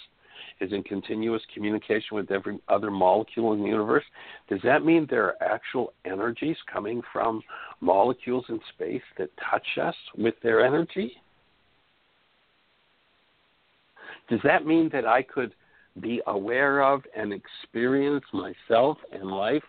[0.60, 4.04] is in continuous communication with every other molecule in the universe,
[4.48, 7.42] does that mean there are actual energies coming from
[7.80, 11.16] molecules in space that touch us with their energy?
[14.28, 15.54] Does that mean that I could
[16.00, 19.62] be aware of and experience myself and life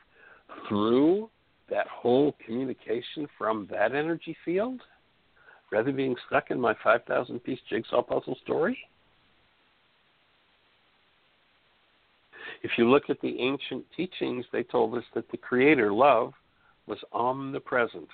[0.67, 1.29] through
[1.69, 4.81] that whole communication from that energy field?
[5.71, 8.77] rather than being stuck in my 5,000 piece jigsaw puzzle story?
[12.63, 16.33] If you look at the ancient teachings, they told us that the Creator, love,
[16.87, 18.07] was omnipresent.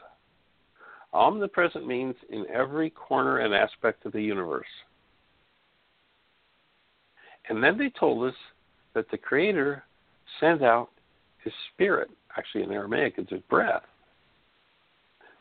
[1.14, 4.66] Omnipresent means in every corner and aspect of the universe.
[7.50, 8.36] And then they told us
[8.94, 9.84] that the Creator
[10.40, 10.90] sent out
[11.44, 12.10] His Spirit.
[12.38, 13.84] Actually, in Aramaic, it's His breath.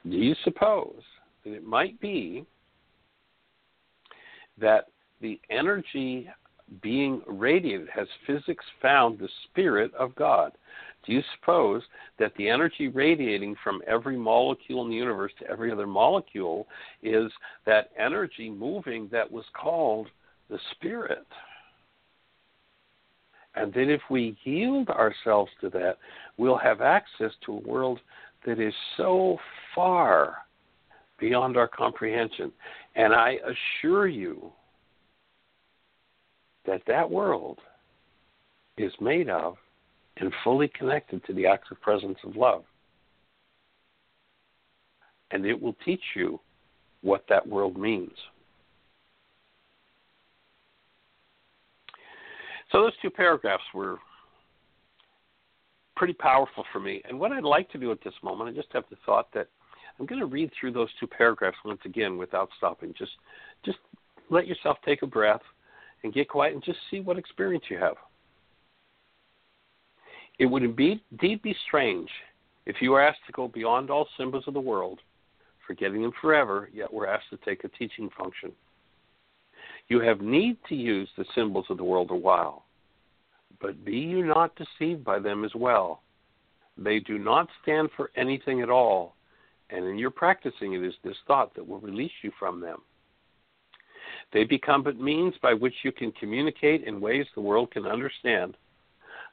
[0.09, 1.03] Do you suppose
[1.45, 2.45] that it might be
[4.59, 4.87] that
[5.21, 6.29] the energy
[6.83, 10.53] being radiated has physics found the spirit of God?
[11.07, 11.83] Do you suppose
[12.19, 16.67] that the energy radiating from every molecule in the universe to every other molecule
[17.03, 17.33] is
[17.67, 20.09] that energy moving that was called
[20.49, 21.27] the spirit?
[23.55, 25.97] And then if we yield ourselves to that,
[26.37, 28.01] we'll have access to a world
[28.47, 29.39] that is so
[29.75, 30.37] far
[31.19, 32.53] beyond our comprehension.
[32.95, 33.39] And I
[33.83, 34.53] assure you
[36.67, 37.59] that that world
[38.77, 39.57] is made of
[40.17, 42.65] and fully connected to the active presence of love.
[45.31, 46.41] And it will teach you
[47.03, 48.17] what that world means.
[52.73, 53.99] So those two paragraphs were
[55.97, 57.03] pretty powerful for me.
[57.09, 59.49] And what I'd like to do at this moment, I just have the thought that
[59.99, 62.95] I'm going to read through those two paragraphs once again without stopping.
[62.97, 63.13] Just,
[63.65, 63.79] just
[64.31, 65.43] let yourself take a breath
[66.03, 67.97] and get quiet and just see what experience you have.
[70.39, 72.09] It would indeed be strange
[72.65, 75.01] if you were asked to go beyond all symbols of the world,
[75.67, 78.53] forgetting them forever, yet were asked to take a teaching function.
[79.91, 82.65] You have need to use the symbols of the world a while,
[83.61, 86.03] but be you not deceived by them as well.
[86.79, 89.17] They do not stand for anything at all,
[89.71, 92.79] And in your practicing, it is this thought that will release you from them.
[94.33, 98.57] They become but means by which you can communicate in ways the world can understand,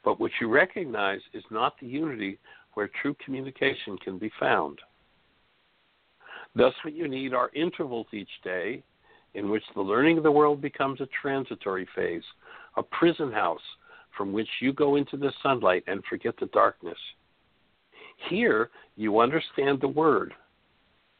[0.03, 2.39] but which you recognize is not the unity
[2.73, 4.79] where true communication can be found.
[6.55, 8.83] Thus, what you need are intervals each day
[9.37, 12.23] in which the learning of the world becomes a transitory phase,
[12.75, 13.61] a prison house
[14.17, 16.97] from which you go into the sunlight and forget the darkness.
[18.29, 20.33] Here, you understand the Word,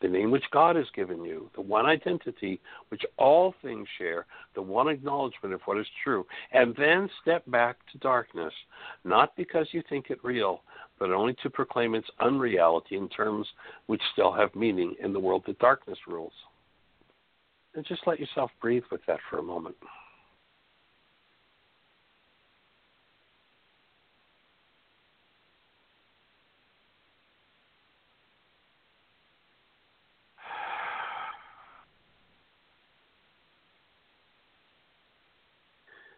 [0.01, 2.59] the name which God has given you, the one identity
[2.89, 7.77] which all things share, the one acknowledgement of what is true, and then step back
[7.91, 8.53] to darkness,
[9.03, 10.63] not because you think it real,
[10.97, 13.45] but only to proclaim its unreality in terms
[13.85, 16.33] which still have meaning in the world that darkness rules.
[17.77, 19.75] And just let yourself breathe with that for a moment.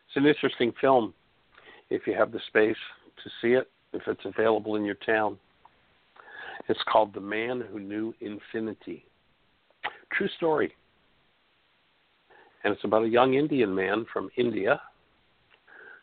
[0.07, 1.14] It's an interesting film
[1.89, 2.78] if you have the space
[3.22, 5.38] to see it, if it's available in your town.
[6.70, 9.03] It's called The Man Who Knew Infinity.
[10.14, 10.74] True story.
[12.64, 14.82] And it's about a young Indian man from India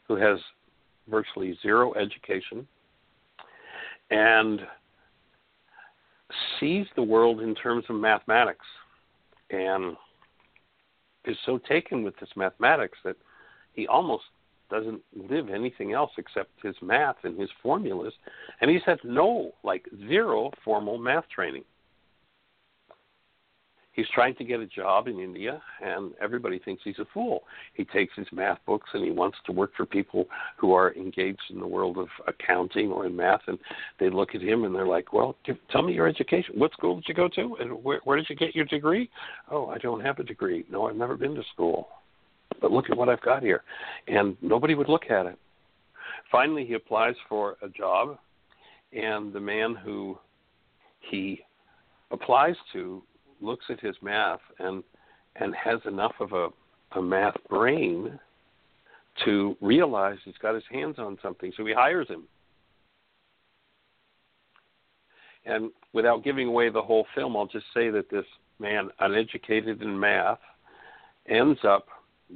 [0.09, 0.39] who has
[1.09, 2.67] virtually zero education
[4.11, 4.61] and
[6.59, 8.67] sees the world in terms of mathematics
[9.51, 9.97] and
[11.25, 13.17] is so taken with this mathematics that
[13.73, 14.25] he almost
[14.71, 15.01] doesn't
[15.31, 18.13] live anything else except his math and his formulas,
[18.61, 21.65] and he's had no, like zero formal math training.
[23.97, 27.45] He's trying to get a job in India, and everybody thinks he's a fool.
[27.75, 30.27] He takes his math books and he wants to work for people
[30.59, 33.59] who are engaged in the world of accounting or in math, and
[33.99, 36.59] they look at him and they're like, "Well, give, tell me your education.
[36.59, 39.11] What school did you go to, and where, where did you get your degree?"
[39.51, 40.65] "Oh, I don't have a degree.
[40.71, 41.89] No, I've never been to school."
[42.61, 43.63] but look at what I've got here.
[44.09, 45.39] And nobody would look at it.
[46.31, 48.19] Finally, he applies for a job,
[48.93, 50.19] and the man who
[51.11, 51.41] he
[52.11, 53.03] applies to
[53.41, 54.83] looks at his math and
[55.37, 56.49] and has enough of a,
[56.99, 58.19] a math brain
[59.25, 62.25] to realize he's got his hands on something, so he hires him.
[65.45, 68.25] And without giving away the whole film, I'll just say that this
[68.59, 70.39] man, uneducated in math,
[71.29, 71.87] ends up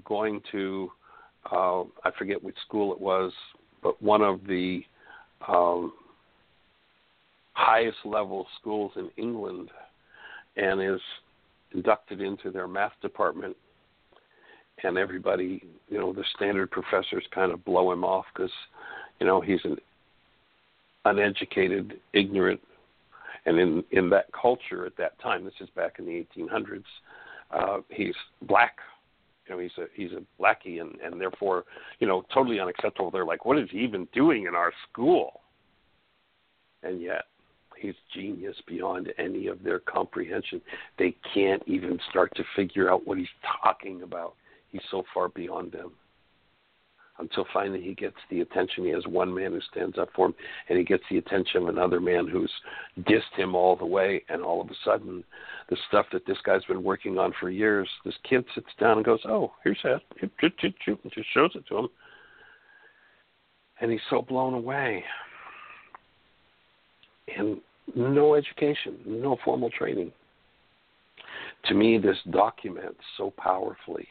[0.04, 0.90] going to
[1.50, 3.32] uh, I forget which school it was,
[3.82, 4.82] but one of the
[5.48, 5.92] um,
[7.54, 9.70] highest level schools in England,
[10.56, 11.00] and is
[11.72, 13.56] inducted into their math department.
[14.82, 18.52] And everybody, you know, the standard professors kind of blow him off because,
[19.20, 19.76] you know, he's an
[21.04, 22.60] uneducated, ignorant,
[23.46, 26.84] and in in that culture at that time, this is back in the 1800s,
[27.50, 28.76] uh, he's black.
[29.46, 31.64] You know he's a he's a blackie and and therefore
[31.98, 33.10] you know totally unacceptable.
[33.10, 35.40] They're like what is he even doing in our school?
[36.82, 37.24] And yet
[37.80, 40.60] he's genius beyond any of their comprehension
[40.98, 43.26] they can't even start to figure out what he's
[43.62, 44.34] talking about
[44.70, 45.92] he's so far beyond them
[47.20, 48.84] until finally he gets the attention.
[48.84, 50.34] He has one man who stands up for him,
[50.68, 52.52] and he gets the attention of another man who's
[53.00, 54.24] dissed him all the way.
[54.28, 55.22] And all of a sudden,
[55.68, 59.04] the stuff that this guy's been working on for years, this kid sits down and
[59.04, 60.30] goes, "Oh, here's that," and
[61.12, 61.88] just shows it to him,
[63.80, 65.04] and he's so blown away.
[67.36, 67.60] And
[67.94, 70.12] no education, no formal training.
[71.66, 74.08] To me, this documents so powerfully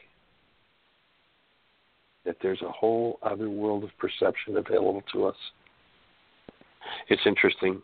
[2.24, 5.36] that there's a whole other world of perception available to us.
[7.08, 7.80] It's interesting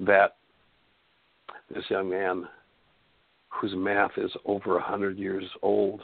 [0.00, 0.36] that
[1.74, 2.48] this young man,
[3.48, 6.02] whose math is over a hundred years old,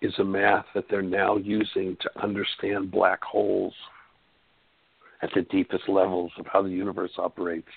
[0.00, 3.74] is a math that they're now using to understand black holes
[5.22, 7.68] at the deepest levels of how the universe operates.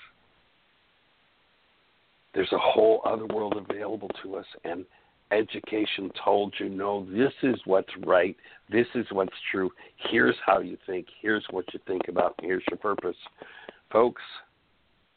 [2.34, 4.84] There's a whole other world available to us, and
[5.32, 8.36] education told you, no, this is what's right,
[8.70, 9.70] this is what's true,
[10.10, 13.16] here's how you think, here's what you think about, here's your purpose.
[13.92, 14.22] Folks,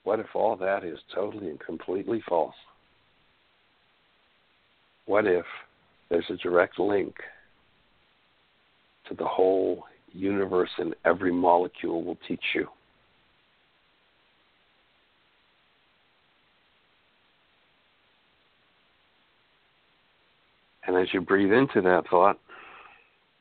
[0.03, 2.55] what if all that is totally and completely false?
[5.05, 5.45] What if
[6.09, 7.15] there's a direct link
[9.07, 9.83] to the whole
[10.13, 12.67] universe and every molecule will teach you?
[20.85, 22.39] And as you breathe into that thought,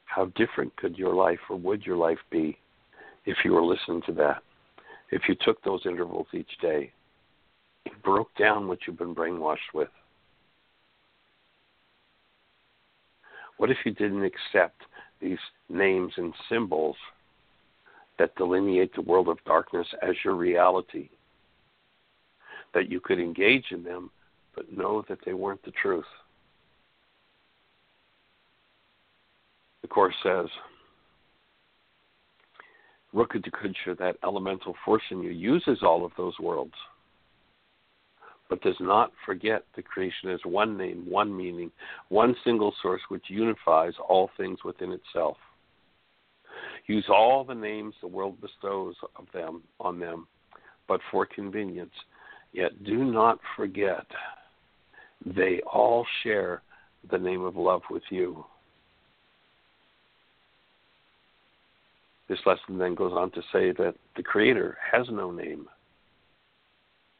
[0.04, 2.58] how different could your life or would your life be
[3.24, 4.42] if you were listening to that?
[5.10, 6.92] If you took those intervals each day
[7.84, 9.88] It broke down what you've been brainwashed with.
[13.56, 14.82] What if you didn't accept
[15.22, 16.96] these names and symbols
[18.18, 21.08] that delineate the world of darkness as your reality?
[22.74, 24.10] That you could engage in them,
[24.54, 26.04] but know that they weren't the truth.
[29.82, 30.46] The Course says,
[33.14, 36.74] Rukadukudsha, that elemental force in you, uses all of those worlds
[38.52, 41.70] but does not forget the creation as one name, one meaning,
[42.10, 45.38] one single source which unifies all things within itself.
[46.86, 50.26] Use all the names the world bestows of them on them,
[50.86, 51.94] but for convenience.
[52.52, 54.04] Yet do not forget
[55.24, 56.60] they all share
[57.10, 58.44] the name of love with you.
[62.28, 65.68] This lesson then goes on to say that the Creator has no name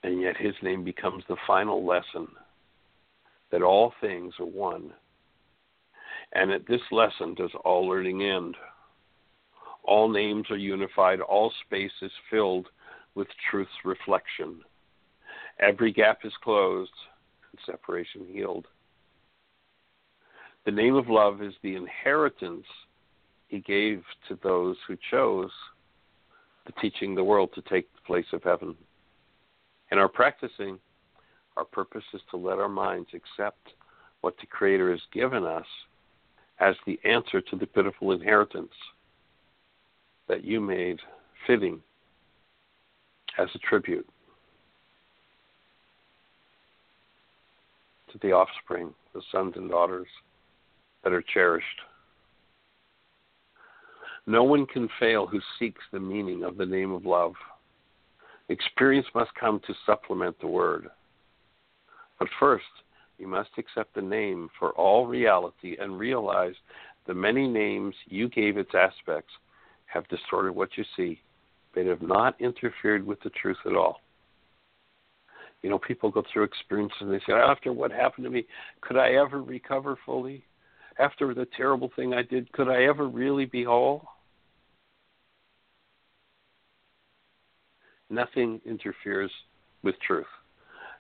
[0.03, 2.29] and yet his name becomes the final lesson
[3.51, 4.93] that all things are one.
[6.33, 8.57] And at this lesson does all learning end.
[9.85, 12.69] All names are unified, all space is filled
[13.15, 14.61] with truth's reflection.
[15.61, 16.91] Every gap is closed
[17.51, 18.67] and separation healed.
[20.65, 22.65] The name of love is the inheritance
[23.49, 25.51] he gave to those who chose
[26.65, 28.77] the teaching the world to take the place of heaven.
[29.93, 30.79] In our practicing,
[31.59, 33.75] our purpose is to let our minds accept
[34.23, 35.67] what the Creator has given us
[36.61, 38.73] as the answer to the pitiful inheritance
[40.29, 40.99] that you made
[41.47, 41.79] fitting
[43.39, 44.09] as a tribute
[48.11, 50.09] to the offspring, the sons and daughters
[51.05, 51.67] that are cherished.
[54.27, 57.35] No one can fail who seeks the meaning of the name of love.
[58.49, 60.89] Experience must come to supplement the word.
[62.19, 62.65] But first,
[63.19, 66.55] you must accept the name for all reality and realize
[67.07, 69.33] the many names you gave its aspects
[69.87, 71.21] have distorted what you see.
[71.75, 74.01] They have not interfered with the truth at all.
[75.63, 78.45] You know, people go through experiences and they say, after what happened to me,
[78.81, 80.45] could I ever recover fully?
[80.99, 84.05] After the terrible thing I did, could I ever really be whole?
[88.11, 89.31] Nothing interferes
[89.83, 90.27] with truth.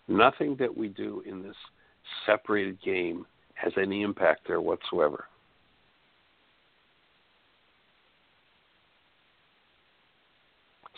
[0.08, 1.56] Nothing that we do in this
[2.26, 5.26] separated game has any impact there whatsoever.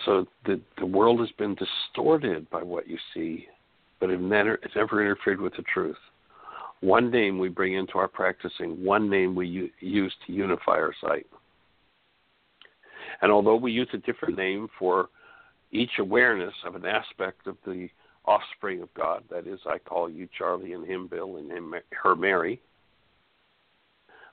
[0.04, 3.46] So the the world has been distorted by what you see,
[4.00, 5.96] but it never, it's never interfered with the truth.
[6.80, 10.94] One name we bring into our practicing, one name we u- use to unify our
[11.00, 11.26] sight.
[13.22, 15.08] And although we use a different name for
[15.74, 17.88] each awareness of an aspect of the
[18.24, 19.24] offspring of God.
[19.28, 22.60] That is, I call you Charlie and him Bill and him her Mary.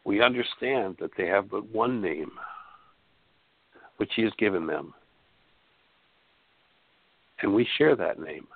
[0.05, 2.31] We understand that they have but one name,
[3.97, 4.93] which He has given them,
[7.41, 8.47] and we share that name.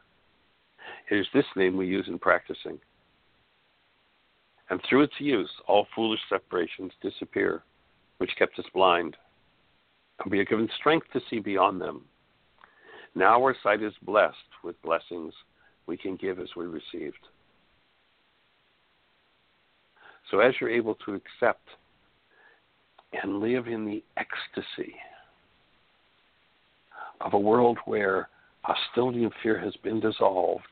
[1.11, 2.79] It is this name we use in practicing.
[4.71, 7.61] And through its use, all foolish separations disappear,
[8.17, 9.15] which kept us blind.
[10.23, 12.05] And we are given strength to see beyond them
[13.16, 15.34] now our sight is blessed with blessings
[15.88, 17.18] we can give as we received.
[20.32, 21.68] So as you're able to accept
[23.13, 24.95] and live in the ecstasy
[27.22, 28.28] of a world where
[28.63, 30.63] hostility and fear has been dissolved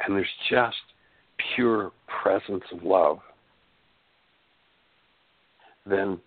[0.00, 0.76] and there's just
[1.56, 3.18] pure presence of love,
[5.86, 6.18] then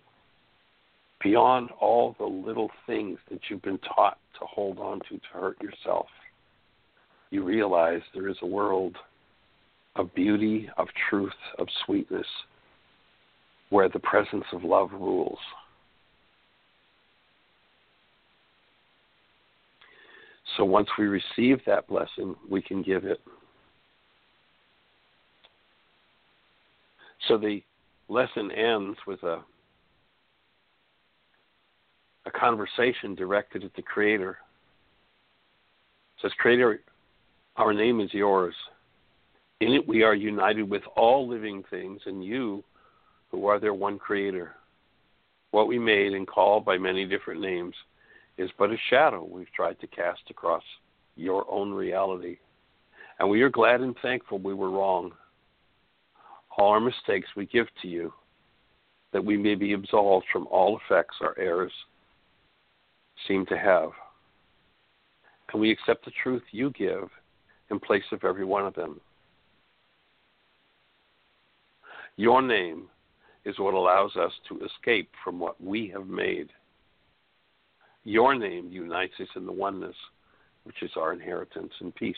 [1.22, 5.60] beyond all the little things that you've been taught to hold on to to hurt
[5.60, 6.06] yourself,
[7.30, 8.96] you realize there is a world
[9.96, 12.26] of beauty, of truth, of sweetness,
[13.70, 15.38] where the presence of love rules.
[20.56, 23.20] So once we receive that blessing, we can give it.
[27.26, 27.62] So the
[28.08, 29.42] lesson ends with a
[32.28, 34.30] a conversation directed at the Creator.
[36.16, 36.80] It says, Creator,
[37.56, 38.54] our name is yours.
[39.60, 42.62] In it we are united with all living things and you,
[43.30, 44.52] who are their one Creator.
[45.52, 47.74] What we made and call by many different names
[48.36, 50.62] is but a shadow we've tried to cast across
[51.16, 52.36] your own reality.
[53.18, 55.12] And we are glad and thankful we were wrong.
[56.56, 58.12] All our mistakes we give to you,
[59.12, 61.72] that we may be absolved from all effects our errors
[63.26, 63.90] seem to have.
[65.52, 67.08] And we accept the truth you give
[67.70, 69.00] in place of every one of them.
[72.16, 72.88] Your name
[73.44, 76.48] is what allows us to escape from what we have made.
[78.04, 79.96] Your name unites us in the oneness,
[80.64, 82.16] which is our inheritance and peace.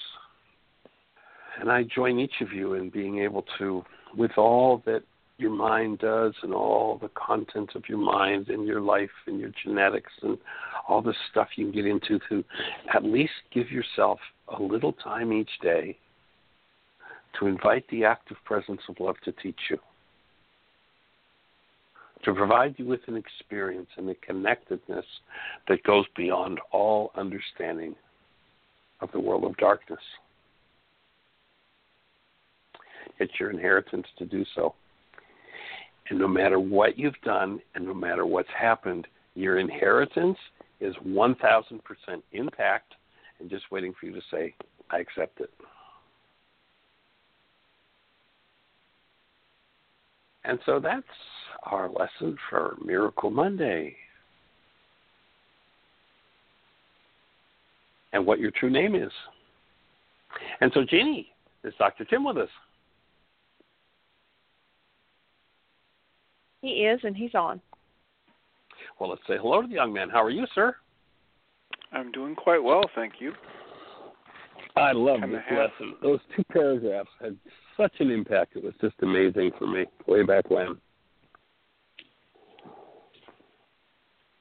[1.60, 3.84] And I join each of you in being able to,
[4.16, 5.02] with all that
[5.36, 9.50] your mind does and all the content of your mind and your life and your
[9.64, 10.38] genetics and
[10.90, 12.44] all the stuff you can get into to
[12.94, 14.18] at least give yourself
[14.58, 15.96] a little time each day
[17.38, 19.78] to invite the active presence of love to teach you
[22.24, 25.04] to provide you with an experience and a connectedness
[25.68, 27.94] that goes beyond all understanding
[29.00, 30.00] of the world of darkness.
[33.18, 34.74] It's your inheritance to do so.
[36.10, 40.36] And no matter what you've done and no matter what's happened, your inheritance
[40.80, 41.80] is 1000%
[42.32, 42.94] intact
[43.38, 44.54] and just waiting for you to say,
[44.90, 45.50] I accept it.
[50.44, 51.04] And so that's
[51.64, 53.94] our lesson for Miracle Monday.
[58.12, 59.12] And what your true name is.
[60.60, 61.28] And so, Jeanie,
[61.62, 62.04] is Dr.
[62.04, 62.48] Tim with us?
[66.62, 67.60] He is, and he's on.
[69.00, 70.10] Well, let's say hello to the young man.
[70.10, 70.76] How are you, sir?
[71.90, 73.32] I'm doing quite well, thank you.
[74.76, 75.94] I love this lesson.
[76.02, 77.36] Those two paragraphs had
[77.76, 78.56] such an impact.
[78.56, 80.76] It was just amazing for me way back when.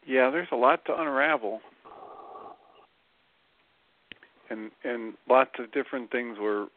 [0.06, 1.62] Yeah, there's a lot to unravel,
[4.50, 6.68] and and lots of different things were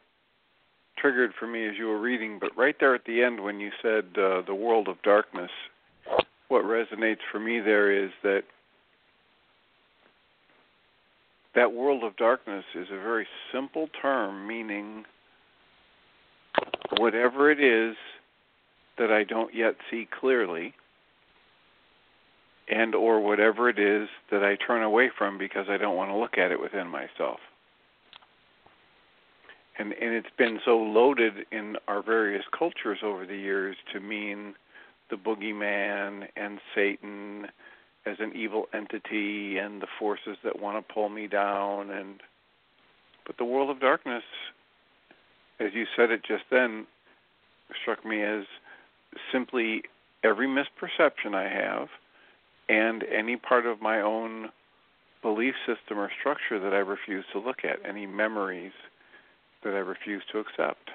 [0.97, 2.37] triggered for me as you were reading.
[2.39, 5.51] But right there at the end, when you said uh, the world of darkness,
[6.53, 8.43] what resonates for me there is that
[11.55, 15.03] that world of darkness is a very simple term meaning
[16.97, 17.95] whatever it is
[18.99, 20.75] that I don't yet see clearly
[22.67, 26.15] and or whatever it is that I turn away from because I don't want to
[26.15, 27.39] look at it within myself.
[29.79, 34.53] And and it's been so loaded in our various cultures over the years to mean
[35.13, 37.47] the boogeyman and Satan
[38.05, 42.21] as an evil entity and the forces that want to pull me down and
[43.25, 44.23] but the world of darkness
[45.59, 46.87] as you said it just then
[47.79, 48.43] struck me as
[49.31, 49.83] simply
[50.23, 51.89] every misperception I have
[52.67, 54.49] and any part of my own
[55.21, 58.71] belief system or structure that I refuse to look at, any memories
[59.63, 60.89] that I refuse to accept.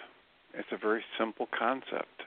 [0.54, 2.24] It's a very simple concept.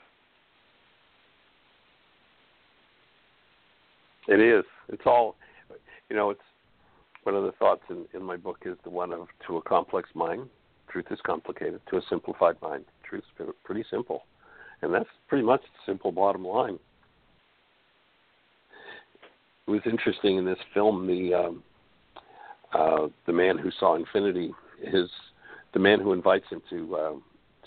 [4.28, 4.64] It is.
[4.90, 5.36] It's all,
[6.10, 6.42] you know, it's
[7.24, 10.10] one of the thoughts in, in my book is the one of to a complex
[10.14, 10.50] mind,
[10.90, 11.80] truth is complicated.
[11.90, 14.24] To a simplified mind, truth's pre- pretty simple.
[14.82, 16.80] And that's pretty much the simple bottom line.
[19.68, 21.64] It was interesting in this film, the um,
[22.74, 24.52] uh, the man who saw infinity,
[24.84, 25.10] his
[25.74, 27.14] the man who invites him to uh,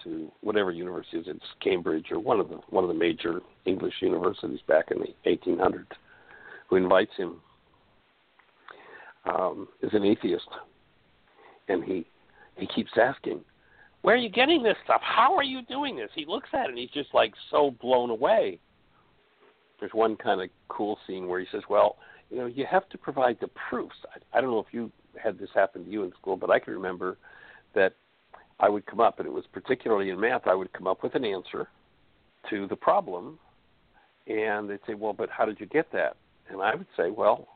[0.02, 3.40] to whatever university it is, it's Cambridge or one of the one of the major
[3.64, 5.86] English universities back in the 1800s,
[6.76, 7.40] invites him
[9.26, 10.48] um, is an atheist,
[11.68, 12.06] and he
[12.56, 13.40] he keeps asking,
[14.02, 15.00] "Where are you getting this stuff?
[15.02, 18.10] How are you doing this?" He looks at it and he's just like so blown
[18.10, 18.58] away.
[19.80, 21.96] There's one kind of cool scene where he says, "Well,
[22.30, 24.90] you know, you have to provide the proofs." I, I don't know if you
[25.22, 27.18] had this happen to you in school, but I can remember
[27.74, 27.94] that
[28.60, 31.14] I would come up, and it was particularly in math, I would come up with
[31.14, 31.68] an answer
[32.50, 33.38] to the problem,
[34.26, 36.16] and they'd say, "Well, but how did you get that?"
[36.50, 37.48] And I would say, "Well,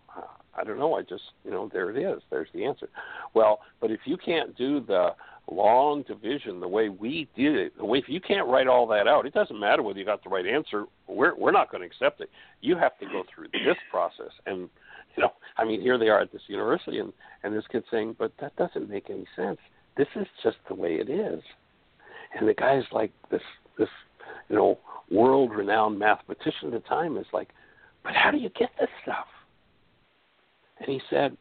[0.54, 0.94] I don't know.
[0.94, 2.22] I just, you know, there it is.
[2.30, 2.88] There's the answer."
[3.34, 5.14] Well, but if you can't do the
[5.50, 9.06] long division the way we did it, the way if you can't write all that
[9.08, 10.84] out, it doesn't matter whether you got the right answer.
[11.06, 12.30] We're we're not going to accept it.
[12.60, 14.68] You have to go through this process, and
[15.16, 17.12] you know, I mean, here they are at this university, and
[17.42, 19.58] and this kid's saying, "But that doesn't make any sense.
[19.96, 21.42] This is just the way it is."
[22.38, 23.42] And the guy's like this
[23.78, 23.88] this
[24.48, 24.78] you know
[25.10, 27.48] world renowned mathematician at the time is like,
[28.02, 29.26] "But how do you get this stuff?"
[30.80, 31.36] And he said,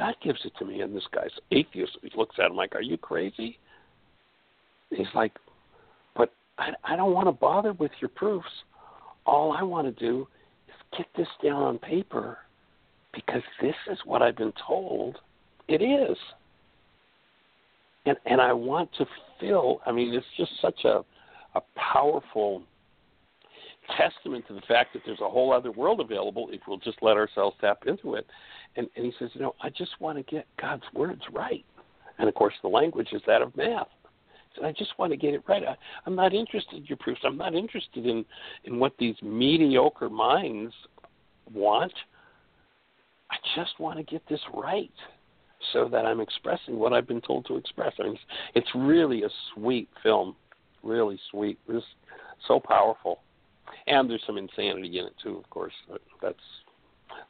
[0.00, 0.80] God gives it to me.
[0.80, 1.98] And this guy's atheist.
[2.02, 3.58] He looks at him like, Are you crazy?
[4.90, 5.32] And he's like,
[6.16, 8.48] But I, I don't want to bother with your proofs.
[9.26, 10.26] All I want to do
[10.68, 12.38] is get this down on paper
[13.12, 15.18] because this is what I've been told
[15.68, 16.16] it is.
[18.06, 19.06] And and I want to
[19.38, 21.04] feel I mean it's just such a
[21.54, 22.62] a powerful
[23.96, 27.16] testament to the fact that there's a whole other world available if we'll just let
[27.16, 28.26] ourselves tap into it.
[28.76, 31.64] And, and he says, you know, I just want to get God's words right.
[32.18, 33.88] And of course, the language is that of math.
[34.56, 35.62] So I just want to get it right.
[35.62, 35.76] I,
[36.06, 37.20] I'm not interested in your proofs.
[37.24, 38.24] I'm not interested in
[38.64, 40.74] in what these mediocre minds
[41.52, 41.92] want.
[43.30, 44.90] I just want to get this right
[45.72, 47.92] so that I'm expressing what I've been told to express.
[48.00, 48.18] I mean,
[48.54, 50.34] it's really a sweet film,
[50.82, 51.58] really sweet.
[51.68, 51.84] It's
[52.48, 53.20] so powerful,
[53.86, 55.36] and there's some insanity in it too.
[55.36, 55.72] Of course,
[56.22, 56.38] that's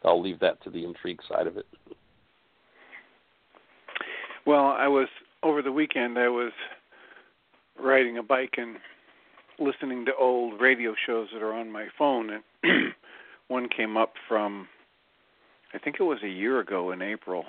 [0.04, 1.66] I'll leave that to the intrigue side of it.
[4.46, 5.08] Well, I was
[5.42, 6.18] over the weekend.
[6.18, 6.52] I was
[7.78, 8.76] riding a bike and
[9.58, 12.30] listening to old radio shows that are on my phone,
[12.64, 12.92] and
[13.48, 14.66] one came up from
[15.72, 17.44] I think it was a year ago in April,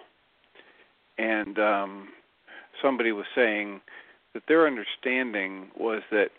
[1.18, 2.10] and um,
[2.82, 3.82] somebody was saying
[4.34, 6.30] that their understanding was that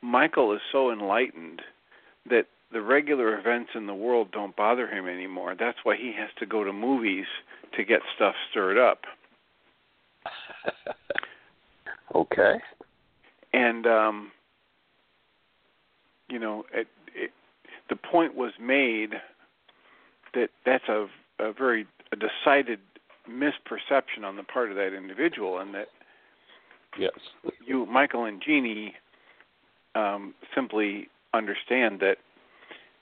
[0.00, 1.62] Michael is so enlightened
[2.28, 5.54] that the regular events in the world don't bother him anymore.
[5.58, 7.26] That's why he has to go to movies
[7.76, 9.02] to get stuff stirred up.
[12.14, 12.56] okay.
[13.52, 14.32] And um
[16.28, 17.30] you know, it, it
[17.88, 19.10] the point was made
[20.34, 21.06] that that's a
[21.38, 22.80] a very a decided
[23.28, 25.88] misperception on the part of that individual and that
[26.98, 27.12] yes
[27.64, 28.94] you Michael and Jeanie
[29.94, 32.18] um simply understand that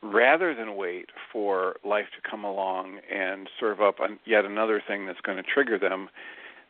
[0.03, 5.20] rather than wait for life to come along and serve up yet another thing that's
[5.20, 6.09] going to trigger them,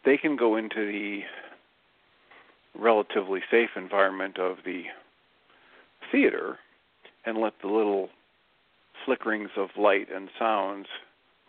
[0.05, 1.21] they can go into the
[2.79, 4.85] relatively safe environment of the
[6.11, 6.59] theater
[7.25, 8.09] and let the little
[9.07, 10.87] flickerings of light and sounds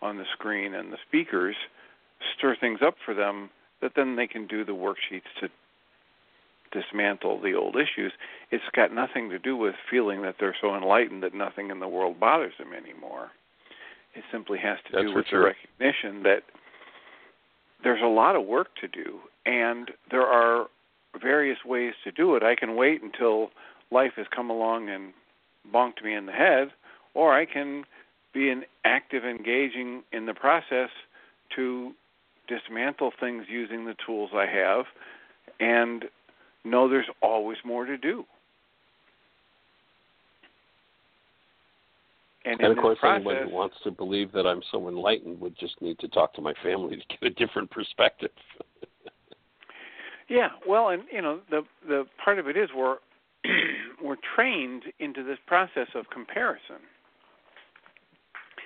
[0.02, 1.56] on the screen and the speakers
[2.36, 3.50] stir things up for them
[3.80, 5.48] that then they can do the worksheets to
[6.72, 8.12] dismantle the old issues.
[8.50, 11.88] It's got nothing to do with feeling that they're so enlightened that nothing in the
[11.88, 13.30] world bothers them anymore.
[14.14, 15.40] It simply has to That's do with sure.
[15.40, 16.42] the recognition that
[17.82, 20.66] there's a lot of work to do, and there are
[21.20, 22.42] various ways to do it.
[22.42, 23.50] I can wait until
[23.90, 25.12] life has come along and
[25.72, 26.68] bonked me in the head,
[27.14, 27.84] or I can
[28.32, 30.90] be an active engaging in the process
[31.56, 31.92] to
[32.48, 34.86] dismantle things using the tools I have
[35.60, 36.04] and
[36.64, 38.24] know there's always more to do.
[42.46, 45.58] And, and of course, process, anyone who wants to believe that I'm so enlightened would
[45.58, 48.30] just need to talk to my family to get a different perspective.
[50.28, 52.98] yeah, well, and you know, the the part of it is we're
[54.02, 56.76] we're trained into this process of comparison.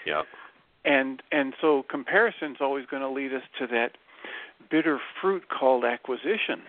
[0.06, 0.22] Yeah.
[0.84, 3.92] And and so comparison's always going to lead us to that
[4.70, 6.62] bitter fruit called acquisition.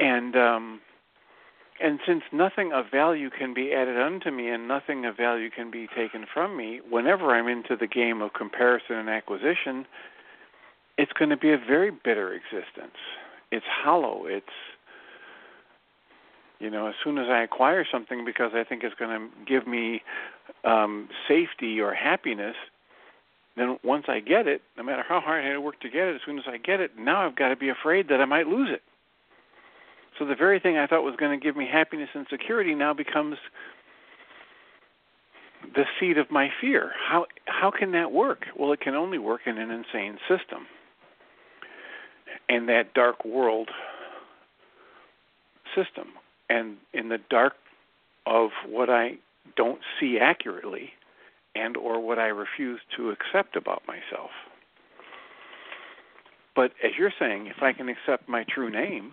[0.00, 0.80] And um
[1.82, 5.70] and since nothing of value can be added unto me and nothing of value can
[5.70, 9.86] be taken from me, whenever I'm into the game of comparison and acquisition,
[10.98, 12.96] it's going to be a very bitter existence.
[13.50, 14.26] It's hollow.
[14.26, 14.46] It's
[16.58, 19.66] you know, as soon as I acquire something because I think it's going to give
[19.66, 20.02] me
[20.64, 22.54] um, safety or happiness,
[23.56, 26.06] then once I get it, no matter how hard I had to work to get
[26.08, 28.26] it, as soon as I get it, now I've got to be afraid that I
[28.26, 28.82] might lose it.
[30.20, 32.92] So the very thing I thought was going to give me happiness and security now
[32.92, 33.38] becomes
[35.74, 36.92] the seed of my fear.
[37.08, 38.44] How how can that work?
[38.54, 40.66] Well, it can only work in an insane system.
[42.50, 43.70] And that dark world
[45.74, 46.08] system
[46.50, 47.54] and in the dark
[48.26, 49.12] of what I
[49.56, 50.90] don't see accurately
[51.54, 54.30] and or what I refuse to accept about myself.
[56.54, 59.12] But as you're saying, if I can accept my true name,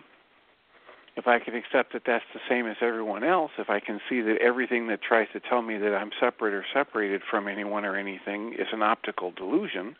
[1.18, 4.20] if I can accept that that's the same as everyone else, if I can see
[4.20, 7.96] that everything that tries to tell me that I'm separate or separated from anyone or
[7.96, 9.96] anything is an optical delusion,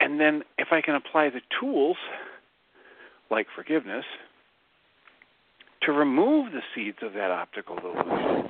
[0.00, 1.98] and then if I can apply the tools
[3.30, 4.06] like forgiveness
[5.82, 8.48] to remove the seeds of that optical delusion,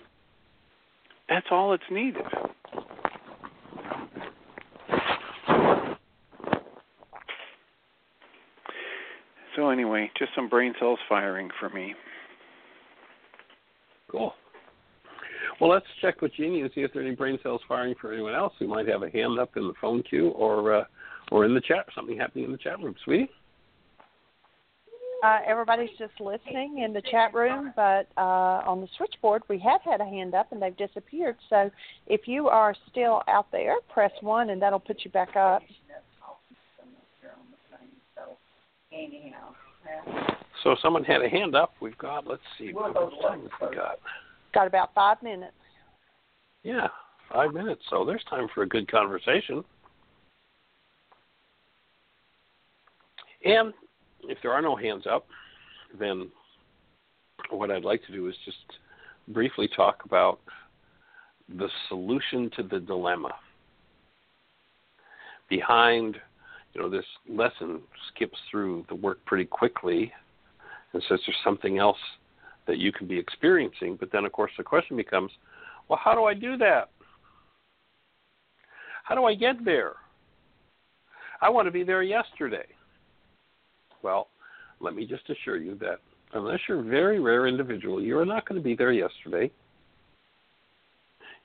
[1.28, 2.22] that's all it's needed.
[9.56, 11.94] So anyway, just some brain cells firing for me.
[14.10, 14.32] Cool.
[15.60, 18.12] Well, let's check with Jeanie and see if there are any brain cells firing for
[18.12, 20.84] anyone else who might have a hand up in the phone queue or uh,
[21.32, 21.86] or in the chat.
[21.94, 23.30] Something happening in the chat room, sweetie.
[25.24, 29.80] Uh, everybody's just listening in the chat room, but uh, on the switchboard we have
[29.82, 31.36] had a hand up and they've disappeared.
[31.48, 31.70] So
[32.06, 35.62] if you are still out there, press one and that'll put you back up.
[40.62, 41.74] So someone had a hand up.
[41.80, 42.26] We've got.
[42.26, 42.72] Let's see.
[42.72, 43.98] What time have we got?
[44.52, 45.52] Got about five minutes.
[46.62, 46.88] Yeah,
[47.32, 47.82] five minutes.
[47.90, 49.62] So there's time for a good conversation.
[53.44, 53.72] And
[54.24, 55.26] if there are no hands up,
[55.98, 56.28] then
[57.50, 58.56] what I'd like to do is just
[59.28, 60.40] briefly talk about
[61.48, 63.34] the solution to the dilemma.
[65.48, 66.16] Behind,
[66.76, 70.12] you know, this lesson skips through the work pretty quickly
[70.92, 71.96] and says there's something else
[72.66, 73.96] that you can be experiencing.
[73.98, 75.30] But then, of course, the question becomes,
[75.88, 76.90] well, how do I do that?
[79.04, 79.94] How do I get there?
[81.40, 82.66] I want to be there yesterday.
[84.02, 84.28] Well,
[84.80, 86.00] let me just assure you that
[86.34, 89.50] unless you're a very rare individual, you are not going to be there yesterday.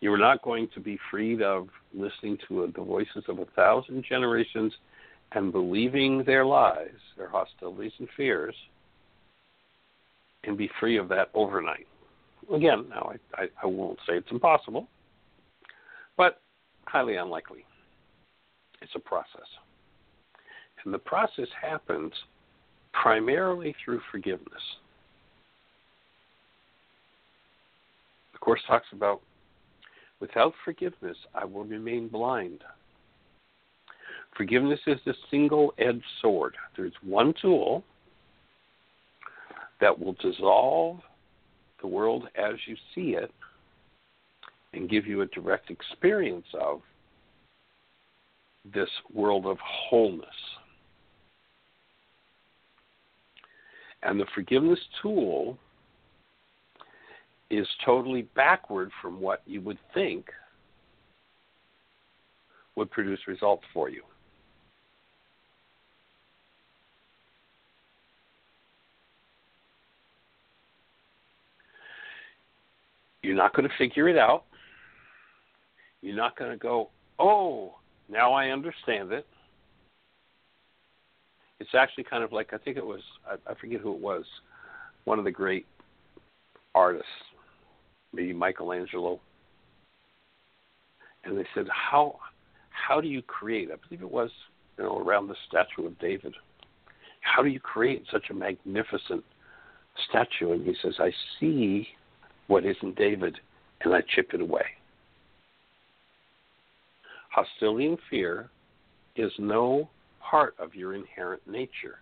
[0.02, 4.04] You are not going to be freed of listening to the voices of a thousand
[4.10, 4.74] generations
[5.34, 8.56] and believing their lies, their hostilities and fears,
[10.44, 11.88] and be free of that overnight.
[12.54, 14.88] Again, now I, I, I won't say it's impossible,
[16.18, 16.42] but
[16.86, 17.66] highly unlikely.
[18.82, 19.48] It's a process.
[20.84, 22.12] And the process happens
[22.94, 24.62] primarily through forgiveness.
[28.34, 29.22] The Course talks about
[30.20, 32.64] without forgiveness, I will remain blind.
[34.36, 36.56] Forgiveness is a single edged sword.
[36.76, 37.84] There's one tool
[39.82, 41.00] that will dissolve
[41.82, 43.32] the world as you see it
[44.74, 46.82] and give you a direct experience of
[48.74, 50.28] this world of wholeness.
[54.04, 55.58] And the forgiveness tool
[57.50, 60.28] is totally backward from what you would think
[62.76, 64.04] would produce results for you.
[73.32, 74.44] You're not going to figure it out.
[76.02, 77.76] You're not going to go, oh,
[78.10, 79.26] now I understand it.
[81.62, 84.26] It's actually kind of like I think it was I, I forget who it was,
[85.06, 85.66] one of the great
[86.76, 87.08] artists,
[88.12, 89.22] maybe Michelangelo.
[91.24, 92.18] And they said, How
[92.72, 93.70] how do you create?
[93.72, 94.30] I believe it was,
[94.78, 96.36] you know, around the statue of David.
[97.22, 99.24] How do you create such a magnificent
[100.10, 100.52] statue?
[100.52, 101.88] And he says, I see
[102.52, 103.40] what isn't David
[103.80, 104.66] and I chip it away.
[107.30, 108.50] Hostility and fear
[109.16, 109.90] is no
[110.20, 112.00] part of your inherent nature.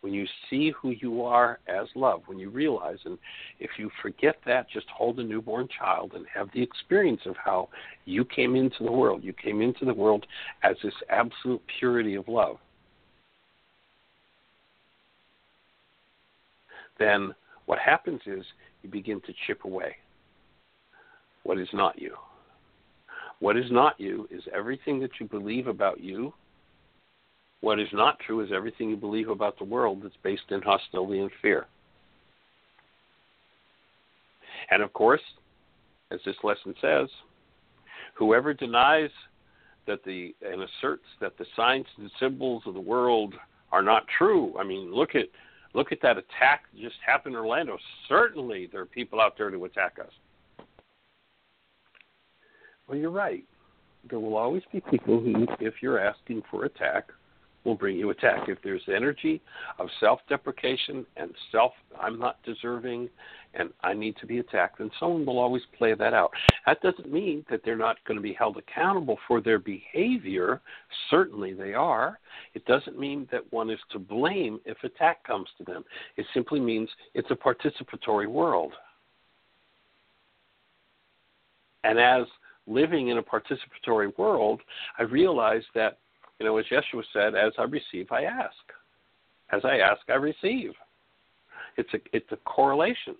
[0.00, 3.18] When you see who you are as love, when you realize, and
[3.60, 7.68] if you forget that, just hold a newborn child and have the experience of how
[8.04, 9.22] you came into the world.
[9.22, 10.26] You came into the world
[10.64, 12.56] as this absolute purity of love.
[16.98, 17.32] Then
[17.66, 18.44] what happens is
[18.82, 19.96] you begin to chip away
[21.44, 22.14] what is not you.
[23.38, 26.32] What is not you is everything that you believe about you.
[27.60, 31.20] What is not true is everything you believe about the world that's based in hostility
[31.20, 31.66] and fear.
[34.70, 35.20] And of course,
[36.10, 37.08] as this lesson says,
[38.14, 39.10] whoever denies
[39.86, 43.34] that the and asserts that the signs and symbols of the world
[43.72, 44.54] are not true.
[44.58, 45.26] I mean, look at
[45.74, 47.76] look at that attack that just happened in Orlando.
[48.08, 50.66] Certainly, there are people out there to attack us.
[52.88, 53.44] Well, you're right.
[54.08, 57.08] There will always be people who, if you're asking for attack,
[57.64, 58.48] will bring you attack.
[58.48, 59.40] If there's energy
[59.78, 63.08] of self deprecation and self, I'm not deserving
[63.56, 66.30] and I need to be attacked, then someone will always play that out.
[66.66, 70.60] That doesn't mean that they're not going to be held accountable for their behavior.
[71.10, 72.18] Certainly they are.
[72.54, 75.84] It doesn't mean that one is to blame if attack comes to them.
[76.16, 78.72] It simply means it's a participatory world.
[81.84, 82.26] And as
[82.66, 84.60] living in a participatory world,
[84.98, 85.98] I realized that,
[86.38, 88.54] you know, as Yeshua said, as I receive, I ask.
[89.50, 90.72] As I ask, I receive.
[91.76, 93.16] It's a it's a correlation.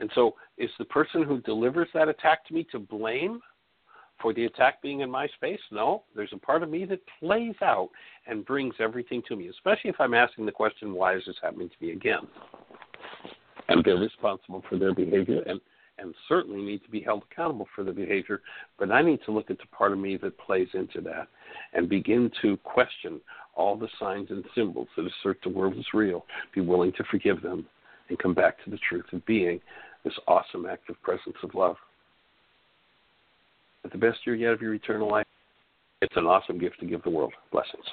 [0.00, 3.40] And so is the person who delivers that attack to me to blame
[4.20, 5.60] for the attack being in my space?
[5.70, 6.04] No.
[6.14, 7.90] There's a part of me that plays out
[8.26, 11.68] and brings everything to me, especially if I'm asking the question, why is this happening
[11.68, 12.26] to me again?
[13.68, 15.60] And they're responsible for their behavior and
[15.98, 18.42] and certainly need to be held accountable for the behavior.
[18.78, 21.28] But I need to look at the part of me that plays into that
[21.72, 23.20] and begin to question
[23.54, 27.42] all the signs and symbols that assert the world is real, be willing to forgive
[27.42, 27.66] them,
[28.08, 29.60] and come back to the truth of being
[30.04, 31.76] this awesome active presence of love.
[33.84, 35.26] At the best year yet of your eternal life,
[36.00, 37.32] it's an awesome gift to give the world.
[37.52, 37.84] Blessings.